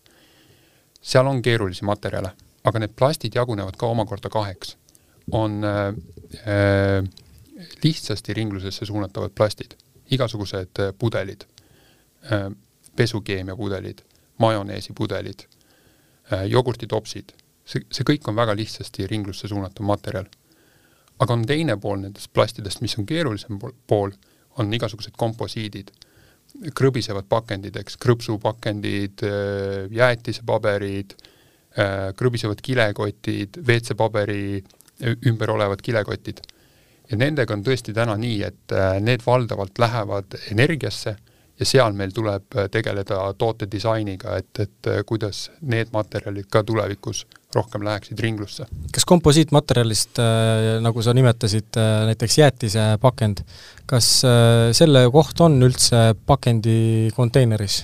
seal 1.01 1.27
on 1.27 1.43
keerulisi 1.43 1.85
materjale, 1.85 2.33
aga 2.65 2.83
need 2.83 2.95
plastid 2.99 3.35
jagunevad 3.35 3.77
ka 3.79 3.87
omakorda 3.87 4.31
kaheks. 4.31 4.77
on 5.33 5.65
äh, 5.65 5.95
äh, 6.47 7.05
lihtsasti 7.85 8.35
ringlusesse 8.35 8.87
suunatavad 8.87 9.31
plastid, 9.35 9.77
igasugused 10.11 10.81
pudelid 10.99 11.45
äh,, 12.33 12.51
pesukeemiapudelid, 12.97 14.03
majoneesipudelid, 14.39 15.47
äh, 16.33 16.47
jogurtitopsid, 16.51 17.33
see, 17.65 17.85
see 17.91 18.07
kõik 18.07 18.29
on 18.29 18.39
väga 18.39 18.57
lihtsasti 18.59 19.07
ringlusse 19.11 19.49
suunatav 19.49 19.87
materjal. 19.87 20.31
aga 21.23 21.35
on 21.37 21.45
teine 21.47 21.77
pool 21.79 22.01
nendest 22.03 22.33
plastidest, 22.35 22.81
mis 22.83 22.97
on 22.99 23.07
keerulisem 23.07 23.59
pool, 23.87 24.11
on 24.59 24.73
igasugused 24.75 25.15
komposiidid, 25.17 25.93
krõbisevad 26.75 27.29
pakendid, 27.31 27.77
eks, 27.79 27.97
krõpsupakendid, 28.03 29.23
äh, 29.23 29.93
jäätisepaberid, 29.95 31.15
äh, 31.79 32.09
krõbisevad 32.19 32.61
kilekotid, 32.63 33.61
WC-paberi 33.63 34.65
ümber 35.29 35.51
olevad 35.51 35.83
kilekotid. 35.83 36.41
ja 37.11 37.17
nendega 37.19 37.55
on 37.55 37.65
tõesti 37.65 37.93
täna 37.93 38.15
nii, 38.17 38.43
et 38.47 38.73
need 39.03 39.21
valdavalt 39.27 39.79
lähevad 39.79 40.37
energiasse 40.51 41.17
ja 41.61 41.69
seal 41.69 41.95
meil 41.97 42.11
tuleb 42.15 42.57
tegeleda 42.73 43.21
toote 43.39 43.69
disainiga, 43.71 44.37
et, 44.41 44.51
et 44.59 44.91
kuidas 45.07 45.51
need 45.61 45.93
materjalid 45.93 46.49
ka 46.51 46.65
tulevikus 46.67 47.27
rohkem 47.55 47.85
läheksid 47.85 48.21
ringlusse. 48.21 48.67
kas 48.93 49.05
komposiitmaterjalist, 49.05 50.19
nagu 50.81 51.03
sa 51.05 51.15
nimetasid, 51.15 51.77
näiteks 52.09 52.39
jäätisepakend, 52.39 53.45
kas 53.87 54.11
selle 54.73 55.05
koht 55.13 55.41
on 55.45 55.61
üldse 55.63 56.13
pakendi 56.27 57.11
konteineris? 57.17 57.83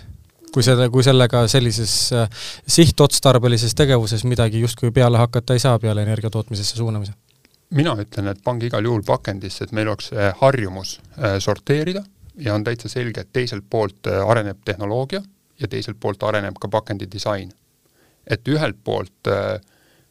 kui 0.53 0.65
selle, 0.65 0.89
kui 0.93 1.05
sellega 1.05 1.45
sellises 1.51 1.95
äh, 2.17 2.29
sihtotstarbelises 2.69 3.75
tegevuses 3.79 4.25
midagi 4.29 4.63
justkui 4.65 4.91
peale 4.95 5.21
hakata 5.21 5.57
ei 5.57 5.63
saa 5.63 5.79
peale 5.79 6.03
energia 6.03 6.31
tootmisesse 6.31 6.77
suunamise? 6.77 7.13
mina 7.77 7.93
ütlen, 8.01 8.31
et 8.33 8.39
pange 8.45 8.65
igal 8.71 8.85
juhul 8.85 9.03
pakendisse, 9.05 9.67
et 9.67 9.73
meil 9.77 9.91
oleks 9.93 10.13
äh, 10.15 10.33
harjumus 10.41 10.99
äh, 11.19 11.37
sorteerida 11.45 12.03
ja 12.39 12.55
on 12.55 12.65
täitsa 12.65 12.89
selge, 12.89 13.21
et 13.21 13.33
teiselt 13.33 13.65
poolt 13.71 14.07
areneb 14.27 14.59
tehnoloogia 14.65 15.23
ja 15.61 15.69
teiselt 15.69 15.97
poolt 16.01 16.23
areneb 16.23 16.59
ka 16.61 16.69
pakendi 16.69 17.07
disain. 17.13 17.53
et 18.27 18.49
ühelt 18.49 18.77
poolt 18.85 19.29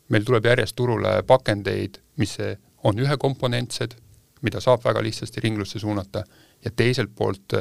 meil 0.10 0.24
tuleb 0.24 0.46
järjest 0.46 0.76
turule 0.76 1.24
pakendeid, 1.24 2.00
mis 2.18 2.38
on 2.84 3.00
ühekomponentsed, 3.00 3.94
mida 4.42 4.60
saab 4.60 4.84
väga 4.84 5.04
lihtsasti 5.04 5.42
ringlusse 5.44 5.80
suunata, 5.80 6.24
ja 6.66 6.72
teiselt 6.72 7.12
poolt, 7.16 7.54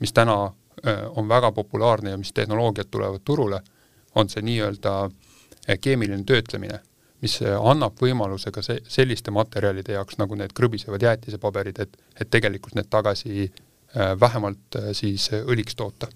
mis 0.00 0.12
täna 0.12 0.52
Äh, 0.86 1.18
on 1.18 1.28
väga 1.28 1.52
populaarne 1.52 2.10
ja 2.10 2.18
mis 2.18 2.32
tehnoloogiad 2.32 2.86
tulevad 2.90 3.20
turule, 3.24 3.60
on 4.14 4.28
see 4.28 4.42
nii-öelda 4.42 4.92
äh, 5.04 5.78
keemiline 5.80 6.24
töötlemine, 6.24 6.78
mis 7.22 7.40
äh, 7.42 7.56
annab 7.70 7.98
võimaluse 8.02 8.52
ka 8.54 8.62
see, 8.62 8.78
selliste 8.86 9.34
materjalide 9.34 9.96
jaoks, 9.96 10.20
nagu 10.22 10.38
need 10.38 10.54
krõbisevad 10.54 11.02
jäätisepaberid, 11.02 11.80
et, 11.82 11.96
et 12.20 12.30
tegelikult 12.30 12.78
need 12.78 12.86
tagasi 12.90 13.48
vähemalt 13.94 14.76
siis 14.92 15.30
õliks 15.32 15.76
toota 15.78 16.10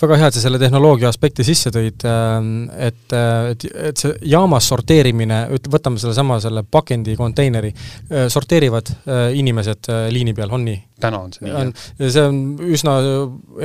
väga 0.00 0.18
hea, 0.20 0.28
et 0.28 0.36
sa 0.36 0.42
selle 0.44 0.58
tehnoloogia 0.60 1.08
aspekti 1.08 1.44
sisse 1.46 1.70
tõid, 1.74 2.04
ähm, 2.08 2.50
et, 2.72 3.12
et, 3.52 3.64
et 3.90 4.00
see 4.00 4.12
jaamas 4.30 4.68
sorteerimine, 4.70 5.40
üt-, 5.56 5.70
võtame 5.72 6.00
sellesama, 6.00 6.38
selle 6.42 6.62
pakendi 6.68 7.16
konteineri, 7.18 7.72
äh, 7.72 8.26
sorteerivad 8.32 8.92
äh, 8.92 9.22
inimesed 9.40 9.90
äh, 9.92 10.02
liini 10.12 10.36
peal, 10.36 10.52
on 10.52 10.66
nii? 10.68 10.82
täna 11.00 11.18
on 11.26 11.32
see 11.34 11.44
nii, 11.44 11.52
jah. 11.52 11.88
see 12.08 12.22
on 12.24 12.36
üsna 12.72 12.92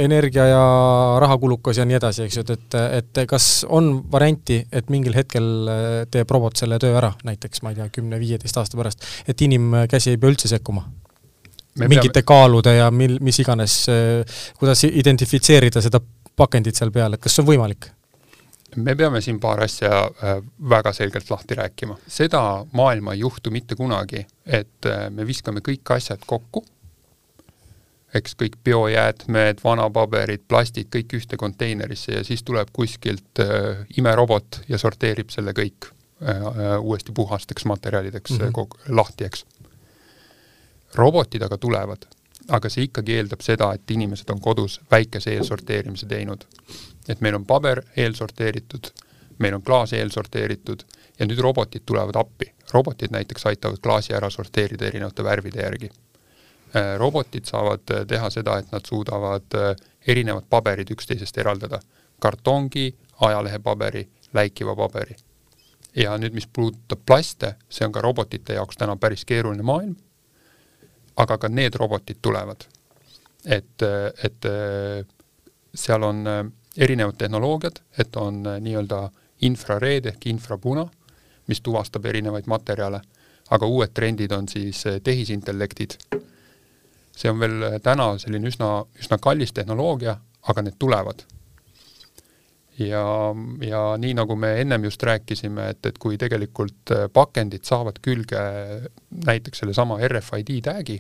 energia- 0.02 0.50
ja 0.50 0.64
rahakulukas 1.24 1.80
ja 1.80 1.86
nii 1.88 1.96
edasi, 1.96 2.26
eks 2.28 2.40
ju, 2.40 2.44
et, 2.44 2.56
et, 2.58 2.80
et 3.00 3.22
kas 3.30 3.52
on 3.72 3.94
varianti, 4.12 4.62
et 4.72 4.92
mingil 4.92 5.16
hetkel 5.16 5.48
teeb 6.12 6.34
robot 6.36 6.60
selle 6.60 6.80
töö 6.82 6.98
ära, 7.00 7.14
näiteks 7.28 7.64
ma 7.64 7.72
ei 7.72 7.80
tea, 7.80 7.88
kümne-viieteist 8.00 8.60
aasta 8.60 8.80
pärast, 8.80 9.08
et 9.32 9.48
inimkäsi 9.48 10.12
ei 10.12 10.20
pea 10.20 10.34
üldse 10.34 10.52
sekkuma? 10.52 10.90
Me 11.80 11.88
mingite 11.88 12.20
peame... 12.20 12.28
kaalude 12.28 12.76
ja 12.76 12.92
mil, 12.92 13.18
mis 13.24 13.40
iganes, 13.40 13.86
kuidas 14.60 14.84
identifitseerida 14.84 15.82
seda 15.82 16.02
pakendid 16.36 16.76
seal 16.76 16.92
peal, 16.92 17.16
et 17.16 17.22
kas 17.22 17.36
see 17.36 17.44
on 17.46 17.48
võimalik? 17.54 17.92
me 18.76 18.96
peame 18.96 19.22
siin 19.22 19.40
paar 19.40 19.64
asja 19.64 19.90
äh, 19.90 20.38
väga 20.70 20.94
selgelt 20.94 21.30
lahti 21.30 21.56
rääkima. 21.56 21.98
seda 22.08 22.66
maailma 22.72 23.14
ei 23.14 23.20
juhtu 23.20 23.52
mitte 23.52 23.76
kunagi, 23.76 24.26
et 24.46 24.86
äh, 24.86 25.10
me 25.10 25.28
viskame 25.28 25.60
kõik 25.60 25.96
asjad 25.96 26.24
kokku, 26.26 26.64
eks 28.14 28.36
kõik 28.40 28.58
biojäätmed, 28.64 29.64
vanapaberid, 29.64 30.44
plastid, 30.48 30.88
kõik 30.96 31.16
ühte 31.20 31.38
konteinerisse 31.38 32.16
ja 32.20 32.24
siis 32.28 32.44
tuleb 32.44 32.72
kuskilt 32.74 33.44
äh, 33.44 33.84
imerobot 33.98 34.62
ja 34.70 34.78
sorteerib 34.78 35.30
selle 35.30 35.56
kõik 35.58 35.92
uuesti 36.80 37.12
puhasteks 37.18 37.66
materjalideks 37.66 38.32
mm 38.32 38.52
-hmm. 38.54 38.94
lahti, 38.94 39.26
eks. 39.26 39.46
Robotid 40.96 41.42
aga 41.42 41.58
tulevad 41.58 42.06
aga 42.50 42.70
see 42.70 42.88
ikkagi 42.88 43.16
eeldab 43.20 43.44
seda, 43.46 43.72
et 43.76 43.92
inimesed 43.92 44.30
on 44.34 44.42
kodus 44.42 44.80
väikese 44.92 45.36
eelsorteerimise 45.36 46.08
teinud. 46.08 46.46
et 47.10 47.22
meil 47.22 47.36
on 47.36 47.46
paber 47.46 47.82
eelsorteeritud, 47.98 48.92
meil 49.40 49.56
on 49.56 49.62
klaas 49.62 49.94
eelsorteeritud 49.94 50.84
ja 51.20 51.26
nüüd 51.26 51.40
robotid 51.40 51.86
tulevad 51.86 52.16
appi. 52.16 52.52
robotid 52.74 53.12
näiteks 53.12 53.46
aitavad 53.46 53.80
klaasi 53.84 54.14
ära 54.14 54.30
sorteerida 54.30 54.88
erinevate 54.88 55.24
värvide 55.24 55.62
järgi. 55.62 55.90
Äh, 56.76 56.98
robotid 56.98 57.46
saavad 57.46 57.92
äh, 57.92 58.06
teha 58.08 58.30
seda, 58.30 58.58
et 58.58 58.72
nad 58.72 58.86
suudavad 58.88 59.56
äh, 59.56 59.76
erinevad 60.08 60.44
paberid 60.50 60.92
üksteisest 60.92 61.38
eraldada. 61.38 61.80
kartongi, 62.20 62.96
ajalehepaberi, 63.20 64.10
läikiva 64.34 64.76
paberi. 64.76 65.16
ja 65.96 66.18
nüüd, 66.18 66.34
mis 66.34 66.48
puudutab 66.48 67.00
plaste, 67.06 67.56
see 67.70 67.86
on 67.86 67.92
ka 67.92 68.02
robotite 68.02 68.54
jaoks 68.54 68.78
täna 68.78 68.96
päris 68.96 69.26
keeruline 69.26 69.64
maailm 69.64 69.96
aga 71.18 71.38
ka 71.38 71.50
need 71.50 71.76
robotid 71.76 72.22
tulevad. 72.22 72.66
et, 73.46 73.82
et 74.24 74.46
seal 75.74 76.04
on 76.04 76.28
erinevad 76.78 77.16
tehnoloogiad, 77.18 77.80
et 77.98 78.16
on 78.16 78.44
nii-öelda 78.44 79.10
infrared 79.42 80.06
ehk 80.06 80.28
infrapuna, 80.30 80.86
mis 81.48 81.62
tuvastab 81.62 82.06
erinevaid 82.06 82.46
materjale, 82.48 83.02
aga 83.50 83.66
uued 83.66 83.94
trendid 83.94 84.32
on 84.32 84.48
siis 84.48 84.84
tehisintellektid. 85.04 85.98
see 87.16 87.30
on 87.30 87.40
veel 87.40 87.80
täna 87.84 88.18
selline 88.18 88.48
üsna, 88.48 88.86
üsna 89.00 89.18
kallis 89.18 89.54
tehnoloogia, 89.54 90.16
aga 90.48 90.62
need 90.62 90.78
tulevad 90.80 91.26
ja, 92.80 93.06
ja 93.66 93.82
nii, 93.98 94.14
nagu 94.18 94.36
me 94.40 94.54
ennem 94.62 94.88
just 94.88 95.04
rääkisime, 95.04 95.70
et, 95.76 95.86
et 95.86 95.98
kui 96.02 96.18
tegelikult 96.22 96.94
pakendid 97.14 97.68
saavad 97.68 98.00
külge 98.04 98.44
näiteks 99.28 99.64
sellesama 99.64 100.00
RFID 100.08 100.54
tag'i, 100.68 101.00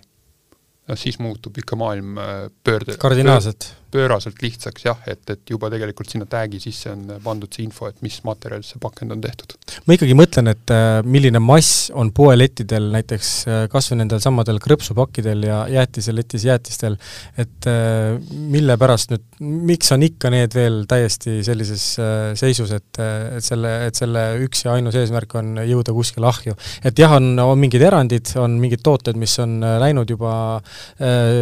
noh 0.91 0.99
siis 0.99 1.19
muutub 1.23 1.57
ikka 1.62 1.79
maailm 1.79 2.17
äh, 2.19 2.49
pöörde 2.63 2.97
kardinaalselt 3.01 3.73
pööraselt 3.91 4.39
lihtsaks 4.41 4.86
jah, 4.86 4.99
et, 5.10 5.23
et 5.34 5.51
juba 5.54 5.69
tegelikult 5.71 6.10
sinna 6.12 6.27
tag'i 6.30 6.60
sisse 6.63 6.91
on 6.93 7.04
pandud 7.23 7.51
see 7.51 7.65
info, 7.67 7.89
et 7.91 7.99
mis 8.06 8.17
materjalist 8.27 8.73
see 8.73 8.82
pakend 8.82 9.15
on 9.15 9.21
tehtud. 9.23 9.58
ma 9.86 9.97
ikkagi 9.97 10.15
mõtlen, 10.17 10.51
et 10.54 10.73
äh, 10.73 11.01
milline 11.04 11.41
mass 11.43 11.89
on 11.97 12.12
poelettidel 12.15 12.89
näiteks 12.95 13.32
äh, 13.47 13.63
kas 13.71 13.91
või 13.91 14.01
nendel 14.01 14.21
samadel 14.23 14.62
krõpsupakkidel 14.63 15.45
ja 15.47 15.60
jäätiseletis 15.71 16.45
jäätistel, 16.47 16.97
et 17.41 17.69
äh, 17.69 18.15
mille 18.32 18.77
pärast 18.82 19.13
nüüd, 19.13 19.25
miks 19.41 19.91
on 19.95 20.06
ikka 20.08 20.32
need 20.34 20.56
veel 20.56 20.84
täiesti 20.89 21.39
sellises 21.45 21.86
seisus, 22.38 22.71
et, 22.75 22.99
et 23.01 23.45
selle, 23.45 23.71
et 23.88 23.97
selle 23.97 24.25
üks 24.45 24.65
ja 24.65 24.75
ainus 24.77 24.95
eesmärk 24.99 25.34
on 25.39 25.56
jõuda 25.65 25.95
kuskile 25.95 26.30
ahju. 26.30 26.56
et 26.86 26.99
jah, 26.99 27.17
on, 27.17 27.34
on 27.41 27.60
mingid 27.60 27.84
erandid, 27.84 28.32
on 28.39 28.60
mingid 28.62 28.84
tooted, 28.86 29.17
mis 29.19 29.34
on 29.41 29.60
läinud 29.82 30.10
juba 30.13 30.34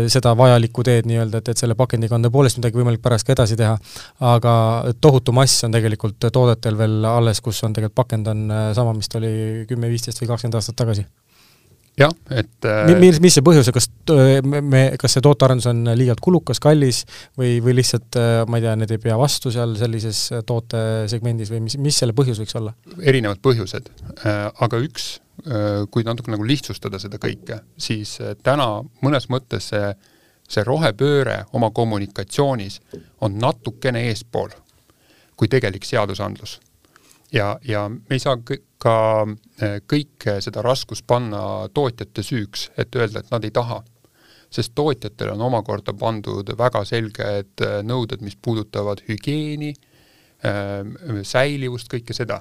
seda 0.10 0.34
vajalikku 0.38 0.84
teed 0.88 1.10
nii-öelda, 1.10 1.42
et, 1.42 1.52
et 1.52 1.62
selle 1.62 1.76
pakendiga 1.80 2.16
on 2.16 2.26
tõepoolest 2.26 2.39
tõepoolest 2.40 2.60
midagi 2.60 2.80
võimalik 2.80 3.02
pärast 3.04 3.28
ka 3.28 3.36
edasi 3.36 3.58
teha, 3.60 3.76
aga 4.24 4.54
tohutu 5.04 5.34
mass 5.36 5.66
on 5.68 5.76
tegelikult 5.76 6.30
toodetel 6.32 6.78
veel 6.80 7.06
alles, 7.06 7.42
kus 7.44 7.60
on 7.68 7.76
tegelikult 7.76 7.98
pakend 8.00 8.30
on 8.32 8.46
äh, 8.52 8.70
sama, 8.78 8.94
mis 8.96 9.10
ta 9.12 9.20
oli 9.20 9.66
kümme, 9.68 9.90
viisteist 9.92 10.22
või 10.22 10.32
kakskümmend 10.32 10.60
aastat 10.60 10.78
tagasi 10.80 11.04
jah, 12.00 12.14
et 12.32 12.68
äh... 12.68 12.94
mis, 13.02 13.20
mis 13.20 13.36
see 13.36 13.44
põhjus 13.44 13.72
kas 13.76 13.90
me, 14.46 14.84
kas 15.00 15.18
see 15.18 15.24
tootearendus 15.26 15.68
on 15.72 15.82
liialt 16.00 16.22
kulukas, 16.24 16.62
kallis 16.64 17.02
või, 17.40 17.58
või 17.66 17.76
lihtsalt 17.82 18.20
äh, 18.20 18.44
ma 18.48 18.60
ei 18.60 18.68
tea, 18.68 18.76
need 18.80 18.94
ei 18.96 19.02
pea 19.04 19.18
vastu 19.20 19.52
seal 19.52 19.76
sellises 19.80 20.30
tootesegmendis 20.48 21.52
või 21.52 21.66
mis, 21.66 21.76
mis 21.82 22.00
selle 22.00 22.16
põhjus 22.16 22.40
võiks 22.40 22.56
olla? 22.60 22.76
erinevad 23.04 23.42
põhjused, 23.44 23.92
aga 24.24 24.80
üks, 24.86 25.18
kui 25.92 26.04
natuke 26.08 26.32
nagu 26.32 26.44
lihtsustada 26.48 27.00
seda 27.00 27.20
kõike, 27.20 27.62
siis 27.80 28.18
täna 28.44 28.72
mõnes 29.04 29.30
mõttes 29.32 29.70
see 29.74 29.92
see 30.50 30.64
rohepööre 30.66 31.44
oma 31.54 31.70
kommunikatsioonis 31.72 32.80
on 33.22 33.38
natukene 33.40 34.08
eespool 34.10 34.50
kui 35.38 35.48
tegelik 35.48 35.86
seadusandlus. 35.86 36.60
ja, 37.34 37.60
ja 37.64 37.90
me 37.90 38.18
ei 38.18 38.20
saa 38.20 38.38
ka 38.78 38.96
eh, 39.62 39.80
kõike 39.88 40.40
seda 40.42 40.64
raskust 40.66 41.06
panna 41.08 41.70
tootjate 41.74 42.24
süüks, 42.24 42.72
et 42.78 42.96
öelda, 42.96 43.20
et 43.20 43.32
nad 43.32 43.44
ei 43.44 43.52
taha. 43.52 43.84
sest 44.50 44.72
tootjatele 44.76 45.32
on 45.32 45.42
omakorda 45.42 45.94
pandud 45.94 46.50
väga 46.58 46.84
selged 46.86 47.62
eh, 47.62 47.80
nõuded, 47.84 48.22
mis 48.22 48.36
puudutavad 48.36 49.06
hügieeni, 49.08 49.74
säilivust, 51.28 51.90
kõike 51.92 52.16
seda 52.16 52.38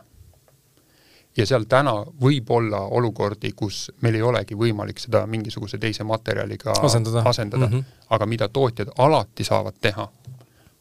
ja 1.38 1.46
seal 1.46 1.64
täna 1.70 1.92
võib 2.20 2.50
olla 2.50 2.80
olukordi, 2.98 3.52
kus 3.56 3.88
meil 4.02 4.18
ei 4.18 4.22
olegi 4.26 4.56
võimalik 4.58 4.98
seda 4.98 5.24
mingisuguse 5.30 5.78
teise 5.78 6.04
materjaliga 6.04 6.74
asendada, 6.82 7.22
asendada. 7.30 7.66
Mm, 7.66 7.74
-hmm. 7.74 8.06
aga 8.10 8.26
mida 8.26 8.48
tootjad 8.48 8.90
alati 8.98 9.44
saavad 9.44 9.78
teha, 9.80 10.08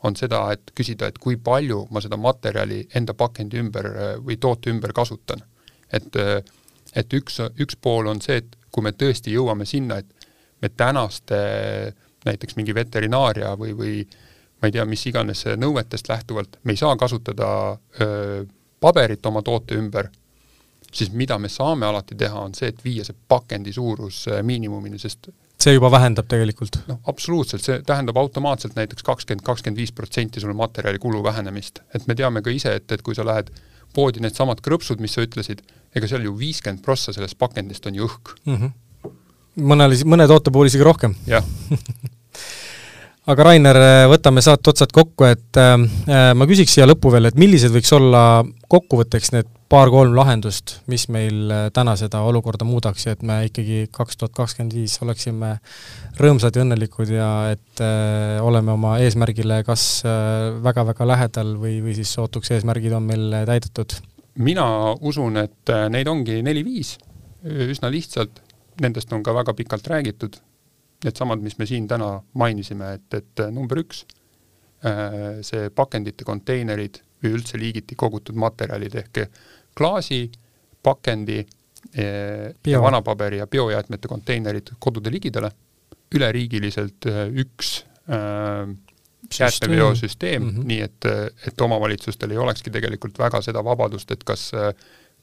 on 0.04 0.16
seda, 0.16 0.42
et 0.52 0.72
küsida, 0.76 1.08
et 1.08 1.18
kui 1.18 1.38
palju 1.38 1.88
ma 1.92 2.02
seda 2.02 2.18
materjali 2.18 2.88
enda 2.96 3.14
pakendi 3.14 3.60
ümber 3.62 3.90
või 4.26 4.38
toote 4.40 4.70
ümber 4.70 4.94
kasutan. 4.94 5.42
et, 5.94 6.16
et 6.96 7.14
üks, 7.14 7.40
üks 7.60 7.78
pool 7.82 8.08
on 8.08 8.22
see, 8.22 8.38
et 8.38 8.58
kui 8.72 8.84
me 8.84 8.92
tõesti 8.92 9.32
jõuame 9.32 9.66
sinna, 9.66 9.98
et 9.98 10.28
me 10.62 10.70
tänaste 10.70 11.38
näiteks 12.26 12.56
mingi 12.56 12.76
veterinaaria 12.76 13.56
või, 13.56 13.74
või 13.78 14.08
ma 14.62 14.68
ei 14.68 14.72
tea, 14.72 14.86
mis 14.86 15.06
iganes 15.06 15.46
nõuetest 15.58 16.10
lähtuvalt, 16.10 16.58
me 16.64 16.74
ei 16.74 16.78
saa 16.78 16.96
kasutada 16.98 17.78
öö, 18.02 18.46
paberit 18.80 19.26
oma 19.26 19.42
toote 19.42 19.76
ümber 19.76 20.10
siis 20.98 21.12
mida 21.14 21.38
me 21.42 21.50
saame 21.52 21.86
alati 21.88 22.16
teha, 22.18 22.40
on 22.48 22.56
see, 22.58 22.72
et 22.74 22.80
viia 22.86 23.06
see 23.06 23.16
pakendi 23.30 23.74
suurus 23.76 24.24
äh, 24.32 24.42
miinimumini, 24.46 25.00
sest 25.02 25.30
see 25.62 25.74
juba 25.74 25.92
vähendab 25.94 26.28
tegelikult? 26.30 26.80
noh, 26.90 27.00
absoluutselt, 27.12 27.66
see 27.66 27.80
tähendab 27.86 28.20
automaatselt 28.22 28.78
näiteks 28.78 29.06
kakskümmend, 29.06 29.46
kakskümmend 29.46 29.82
viis 29.82 29.94
protsenti 29.96 30.44
sul 30.44 30.54
materjalikulu 30.58 31.24
vähenemist. 31.26 31.82
et 31.96 32.08
me 32.08 32.16
teame 32.16 32.44
ka 32.46 32.54
ise, 32.54 32.76
et, 32.82 32.92
et 32.92 33.06
kui 33.06 33.18
sa 33.18 33.26
lähed 33.28 33.52
poodi 33.96 34.22
needsamad 34.22 34.62
krõpsud, 34.62 35.02
mis 35.02 35.16
sa 35.16 35.24
ütlesid, 35.26 35.64
ega 35.96 36.10
seal 36.10 36.26
ju 36.28 36.36
viiskümmend 36.38 36.84
prossa 36.86 37.16
sellest 37.16 37.40
pakendist 37.40 37.88
on 37.90 37.98
ju 37.98 38.10
õhk 38.10 38.36
mm. 38.46 38.58
-hmm. 38.58 39.16
mõnel, 39.74 39.98
mõne 40.06 40.28
toote 40.30 40.54
puhul 40.54 40.70
isegi 40.70 40.86
rohkem. 40.86 41.16
jah 41.26 41.46
aga 43.28 43.44
Rainer, 43.50 43.78
võtame 44.12 44.42
saate 44.46 44.72
otsad 44.72 44.94
kokku, 44.96 45.28
et 45.28 45.60
äh, 45.60 45.76
ma 46.34 46.48
küsiks 46.50 46.78
siia 46.78 46.88
lõppu 46.88 47.12
veel, 47.14 47.30
et 47.30 47.40
millised 47.40 47.74
võiks 47.76 47.94
olla 47.96 48.24
kokkuvõtteks 48.72 49.34
need 49.36 49.52
paar-kolm 49.68 50.16
lahendust, 50.16 50.78
mis 50.88 51.08
meil 51.12 51.52
äh, 51.52 51.66
täna 51.76 51.98
seda 52.00 52.22
olukorda 52.28 52.66
muudaks 52.68 53.08
ja 53.08 53.16
et 53.16 53.24
me 53.28 53.42
ikkagi 53.50 53.88
kaks 53.92 54.20
tuhat 54.20 54.36
kakskümmend 54.36 54.76
viis 54.78 54.96
oleksime 55.04 55.58
rõõmsad 56.22 56.56
ja 56.56 56.64
õnnelikud 56.64 57.12
ja 57.12 57.32
et 57.52 57.84
äh, 57.84 58.38
oleme 58.44 58.74
oma 58.78 58.98
eesmärgile 59.04 59.62
kas 59.68 59.88
väga-väga 60.64 61.04
äh, 61.04 61.12
lähedal 61.12 61.56
või, 61.60 61.82
või 61.84 61.98
siis 62.00 62.14
sootuks 62.16 62.54
eesmärgid 62.56 62.96
on 62.96 63.10
meil 63.12 63.42
täidetud? 63.50 64.00
mina 64.38 64.94
usun, 65.02 65.40
et 65.42 65.74
äh, 65.74 65.88
neid 65.92 66.08
ongi 66.08 66.40
neli-viis, 66.46 66.96
üsna 67.44 67.90
lihtsalt, 67.92 68.40
nendest 68.82 69.12
on 69.14 69.24
ka 69.26 69.34
väga 69.36 69.56
pikalt 69.58 69.88
räägitud, 69.90 70.38
needsamad, 71.06 71.42
mis 71.44 71.58
me 71.58 71.68
siin 71.70 71.88
täna 71.88 72.18
mainisime, 72.34 72.94
et, 72.98 73.14
et 73.14 73.44
äh, 73.46 73.52
number 73.54 73.84
üks, 73.84 74.06
see 75.42 75.72
pakendite 75.74 76.22
konteinerid 76.22 77.00
või 77.24 77.32
üldse 77.40 77.58
liigiti 77.58 77.96
kogutud 77.98 78.38
materjalid 78.38 78.94
ehk 79.02 79.24
klaasi, 79.74 80.28
pakendi 80.86 81.40
eh, 81.42 82.54
Bio. 82.62 82.76
ja 82.76 82.82
vanapaberi 82.84 83.40
ja 83.42 83.48
biojäätmete 83.50 84.08
konteinerid 84.08 84.70
kodude 84.80 85.10
ligidale, 85.12 85.50
üleriigiliselt 86.14 87.10
üks 87.42 87.72
äh, 88.06 88.70
jäätmeveosüsteem 89.40 90.44
mm, 90.44 90.54
-hmm. 90.54 90.70
nii 90.70 90.82
et, 90.82 91.10
et 91.48 91.62
omavalitsustel 91.62 92.32
ei 92.32 92.38
olekski 92.38 92.70
tegelikult 92.70 93.18
väga 93.20 93.42
seda 93.42 93.64
vabadust, 93.66 94.12
et 94.12 94.24
kas 94.24 94.52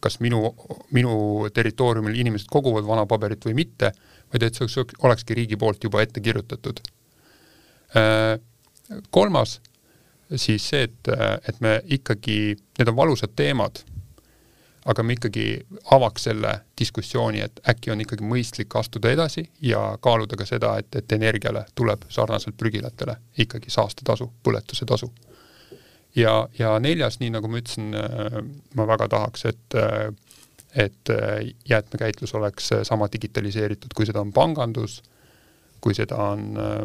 kas 0.04 0.20
minu, 0.20 0.50
minu 0.92 1.14
territooriumil 1.54 2.18
inimesed 2.20 2.50
koguvad 2.52 2.84
vanapaberit 2.84 3.46
või 3.48 3.56
mitte, 3.62 3.92
vaid 4.34 4.48
et 4.48 4.58
see 4.58 4.84
olekski 4.98 5.38
riigi 5.38 5.56
poolt 5.56 5.84
juba 5.86 6.02
ette 6.02 6.20
kirjutatud. 6.20 6.80
Kolmas 9.14 9.60
siis 10.34 10.68
see, 10.68 10.88
et, 10.88 11.10
et 11.48 11.60
me 11.62 11.76
ikkagi, 11.94 12.56
need 12.78 12.90
on 12.90 12.96
valusad 12.98 13.36
teemad 13.38 13.84
aga 14.84 15.02
me 15.02 15.16
ikkagi 15.16 15.46
avaks 15.96 16.26
selle 16.28 16.52
diskussiooni, 16.78 17.40
et 17.44 17.60
äkki 17.70 17.92
on 17.92 18.02
ikkagi 18.04 18.26
mõistlik 18.28 18.74
astuda 18.78 19.12
edasi 19.14 19.46
ja 19.64 19.80
kaaluda 20.04 20.36
ka 20.36 20.46
seda, 20.48 20.74
et, 20.80 20.90
et 20.96 21.12
energiale 21.16 21.64
tuleb 21.74 22.04
sarnaselt 22.12 22.56
prügilatele 22.60 23.16
ikkagi 23.40 23.72
saastetasu, 23.72 24.30
põletuse 24.44 24.86
tasu. 24.88 25.10
ja, 26.16 26.48
ja 26.58 26.78
neljas, 26.78 27.18
nii 27.20 27.32
nagu 27.34 27.48
ma 27.48 27.62
ütlesin, 27.62 27.94
äh, 27.96 28.38
ma 28.76 28.86
väga 28.86 29.08
tahaks, 29.16 29.44
et 29.50 29.78
et 30.74 31.10
jäätmekäitlus 31.68 32.34
oleks 32.34 32.70
sama 32.82 33.06
digitaliseeritud, 33.12 33.92
kui 33.94 34.06
seda 34.06 34.20
on 34.24 34.32
pangandus, 34.34 35.02
kui 35.80 35.94
seda 35.94 36.18
on 36.32 36.58
äh, 36.58 36.80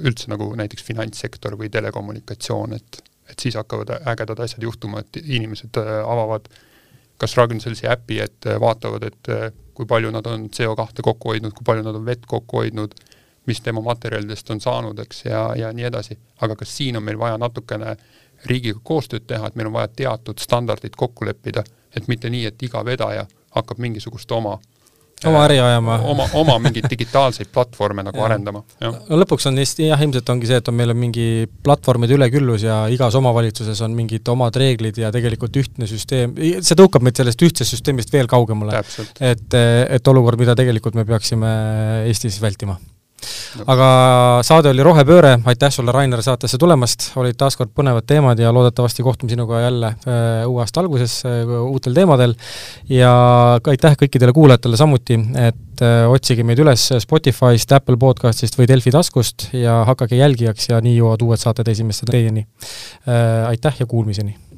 üldse 0.00 0.30
nagu 0.32 0.48
näiteks 0.56 0.84
finantssektor 0.86 1.58
või 1.60 1.70
telekommunikatsioon, 1.72 2.76
et 2.78 3.04
et 3.30 3.38
siis 3.38 3.54
hakkavad 3.54 3.92
ägedad 4.10 4.40
asjad 4.42 4.64
juhtuma, 4.66 5.04
et 5.04 5.20
inimesed 5.22 5.76
äh, 5.78 5.90
avavad 6.02 6.48
äh, 6.50 6.62
kas 7.20 7.36
Ragn-Sellsi 7.36 7.88
äpi, 7.90 8.20
et 8.24 8.46
äh, 8.48 8.60
vaatavad, 8.60 9.04
et 9.10 9.28
äh, 9.28 9.50
kui 9.76 9.86
palju 9.88 10.10
nad 10.12 10.26
on 10.26 10.48
CO2 10.56 11.04
kokku 11.04 11.34
hoidnud, 11.34 11.52
kui 11.56 11.66
palju 11.66 11.84
nad 11.84 11.98
on 11.98 12.06
vett 12.06 12.24
kokku 12.28 12.62
hoidnud, 12.62 12.94
mis 13.48 13.60
tema 13.64 13.82
materjalidest 13.84 14.50
on 14.54 14.60
saanud, 14.60 14.98
eks, 15.04 15.24
ja, 15.28 15.42
ja 15.56 15.72
nii 15.76 15.88
edasi. 15.88 16.16
aga 16.40 16.56
kas 16.56 16.72
siin 16.76 16.96
on 16.96 17.04
meil 17.04 17.18
vaja 17.18 17.38
natukene 17.40 17.96
riigiga 18.46 18.80
koostööd 18.84 19.26
teha, 19.26 19.46
et 19.46 19.56
meil 19.58 19.70
on 19.70 19.78
vaja 19.78 19.88
teatud 19.88 20.40
standardid 20.40 20.96
kokku 20.96 21.28
leppida, 21.28 21.64
et 21.96 22.08
mitte 22.08 22.30
nii, 22.30 22.46
et 22.46 22.62
iga 22.62 22.84
vedaja 22.84 23.26
hakkab 23.56 23.80
mingisugust 23.82 24.32
oma 24.32 24.58
oma 25.28 25.42
äri 25.44 25.58
ajama. 25.60 25.98
oma, 26.08 26.26
oma 26.40 26.56
mingeid 26.62 26.86
digitaalseid 26.90 27.50
platvorme 27.52 28.04
nagu 28.06 28.22
arendama. 28.24 28.62
no 28.80 29.18
lõpuks 29.20 29.48
on 29.50 29.60
vist 29.60 29.80
jah, 29.82 30.00
ilmselt 30.00 30.28
ongi 30.32 30.48
see, 30.48 30.60
et 30.62 30.70
on, 30.70 30.76
meil 30.78 30.94
on 30.94 31.00
mingi 31.00 31.26
platvormide 31.64 32.16
üleküllus 32.16 32.64
ja 32.64 32.78
igas 32.92 33.16
omavalitsuses 33.20 33.82
on 33.84 33.96
mingid 33.96 34.28
omad 34.32 34.56
reeglid 34.60 35.00
ja 35.00 35.12
tegelikult 35.14 35.58
ühtne 35.60 35.88
süsteem, 35.90 36.36
see 36.36 36.78
tõukab 36.78 37.04
meid 37.04 37.20
sellest 37.20 37.44
ühtsest 37.44 37.76
süsteemist 37.76 38.12
veel 38.14 38.30
kaugemale. 38.30 38.80
et, 39.20 39.58
et 39.98 40.14
olukord, 40.14 40.40
mida 40.40 40.56
tegelikult 40.58 40.96
me 40.96 41.04
peaksime 41.08 41.52
Eestis 42.08 42.40
vältima 42.42 42.78
aga 43.66 43.88
saade 44.46 44.70
oli 44.72 44.84
Rohepööre, 44.86 45.36
aitäh 45.50 45.72
sulle, 45.74 45.92
Rainer, 45.94 46.22
saatesse 46.24 46.58
tulemast, 46.60 47.10
olid 47.20 47.38
taas 47.40 47.56
kord 47.58 47.72
põnevad 47.76 48.06
teemad 48.08 48.40
ja 48.40 48.52
loodetavasti 48.54 49.04
kohtume 49.06 49.32
sinuga 49.32 49.62
jälle 49.64 49.92
äh, 49.92 50.48
uue 50.48 50.62
aasta 50.64 50.82
alguses 50.84 51.20
äh, 51.28 51.54
uutel 51.60 51.96
teemadel 51.96 52.34
ja 52.90 53.12
aitäh 53.60 53.96
kõikidele 54.04 54.34
kuulajatele 54.36 54.80
samuti, 54.80 55.18
et 55.46 55.84
äh, 55.84 56.04
otsige 56.10 56.46
meid 56.46 56.62
üles 56.62 56.90
Spotify'st, 57.06 57.74
Apple 57.76 57.98
podcast'ist 58.00 58.58
või 58.60 58.68
Delfi 58.70 58.94
taskust 58.94 59.50
ja 59.56 59.82
hakake 59.88 60.20
jälgijaks 60.20 60.70
ja 60.72 60.82
nii 60.84 60.98
jõuavad 61.00 61.26
uued 61.26 61.42
saated 61.42 61.68
esimeste 61.72 62.08
teieni. 62.10 62.46
Aitäh 63.06 63.80
ja 63.80 63.86
kuulmiseni! 63.86 64.49